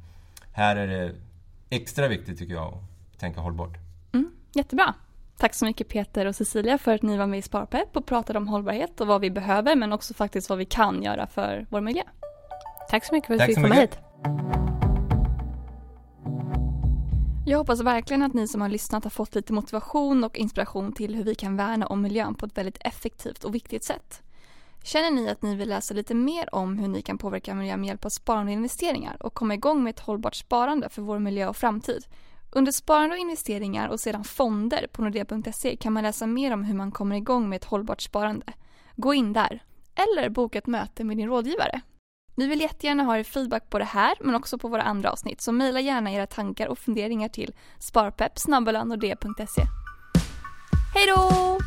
här 0.58 0.76
är 0.76 0.88
det 0.88 1.15
extra 1.70 2.08
viktigt 2.08 2.38
tycker 2.38 2.54
jag 2.54 2.74
att 2.74 3.20
tänka 3.20 3.41
hållbart. 3.41 3.78
Mm, 4.13 4.32
jättebra. 4.54 4.93
Tack 5.38 5.54
så 5.54 5.65
mycket 5.65 5.88
Peter 5.88 6.26
och 6.26 6.36
Cecilia 6.36 6.78
för 6.78 6.93
att 6.93 7.02
ni 7.02 7.17
var 7.17 7.28
med 7.28 7.39
i 7.39 7.41
Sparpepp 7.41 7.98
och 7.98 8.06
pratade 8.06 8.39
om 8.39 8.48
hållbarhet 8.48 9.02
och 9.02 9.08
vad 9.08 9.22
vi 9.22 9.32
behöver 9.32 9.76
men 9.76 9.93
också 9.93 10.13
faktiskt 10.13 10.50
vad 10.50 10.58
vi 10.58 10.65
kan 10.65 11.04
göra 11.04 11.28
för 11.28 11.65
vår 11.70 11.82
miljö. 11.82 12.04
Tack 12.89 13.06
så 13.06 13.13
mycket 13.13 13.28
för 13.28 13.34
att 13.34 13.39
Tack 13.39 13.50
vi 13.50 13.56
fick 13.56 13.63
komma 13.63 13.76
hit. 13.76 14.00
Jag 17.46 17.58
hoppas 17.58 17.82
verkligen 17.82 18.24
att 18.24 18.34
ni 18.34 18.48
som 18.48 18.62
har 18.62 18.70
lyssnat 18.70 19.04
har 19.04 19.12
fått 19.12 19.36
lite 19.36 19.54
motivation 19.54 20.24
och 20.24 20.38
inspiration 20.38 20.93
till 20.93 21.15
hur 21.15 21.24
vi 21.24 21.36
kan 21.36 21.58
värna 21.58 21.88
om 21.88 22.02
miljön 22.02 22.36
på 22.36 22.46
ett 22.46 22.58
väldigt 22.58 22.78
effektivt 22.82 23.43
och 23.43 23.56
viktigt 23.56 23.84
sätt. 23.84 24.22
Känner 24.88 25.12
ni 25.12 25.30
att 25.30 25.41
ni 25.41 25.56
vill 25.56 25.69
läsa 25.69 25.93
lite 25.93 26.13
mer 26.13 26.56
om 26.56 26.78
hur 26.78 26.88
ni 26.88 27.02
kan 27.02 27.17
påverka 27.17 27.56
miljön 27.56 27.80
med 27.80 27.88
hjälp 27.88 28.06
av 28.06 28.10
sparande 28.10 28.52
och 28.52 28.54
investeringar 28.54 29.17
och 29.19 29.34
komma 29.34 29.54
igång 29.54 29.84
med 29.84 29.91
ett 29.91 30.00
hållbart 30.00 30.36
sparande 30.36 30.89
för 30.89 31.02
vår 31.02 31.19
miljö 31.19 31.47
och 31.47 31.58
framtid? 31.58 32.06
Under 32.52 32.71
sparande 32.71 33.15
och 33.15 33.19
investeringar 33.19 33.89
och 33.89 34.00
sedan 34.00 34.23
fonder 34.23 34.88
på 34.91 35.02
nordea.se 35.02 35.76
kan 35.76 35.93
man 35.93 36.04
läsa 36.04 36.28
mer 36.28 36.54
om 36.54 36.63
hur 36.63 36.76
man 36.76 36.91
kommer 36.91 37.15
igång 37.15 37.50
med 37.50 37.56
ett 37.56 37.65
hållbart 37.65 38.02
sparande. 38.02 38.54
Gå 38.95 39.13
in 39.13 39.34
där. 39.34 39.63
Eller 39.95 40.30
boka 40.30 40.58
ett 40.58 40.67
möte 40.67 41.04
med 41.04 41.17
din 41.17 41.28
rådgivare. 41.28 41.82
Vi 42.36 42.47
vill 42.47 42.62
jättegärna 42.62 43.04
ha 43.04 43.17
er 43.17 43.23
feedback 43.23 43.69
på 43.69 43.80
det 43.80 43.86
här 43.86 44.15
men 44.19 44.36
också 44.36 44.58
på 44.58 44.67
våra 44.67 44.84
andra 44.84 45.12
avsnitt 45.12 45.41
så 45.41 45.52
mejla 45.52 45.80
gärna 45.80 46.12
era 46.12 46.28
tankar 46.28 46.67
och 46.67 46.80
funderingar 46.80 47.30
till 47.30 47.56
sparpepp 47.80 48.39
Hej 50.93 51.08
då! 51.15 51.58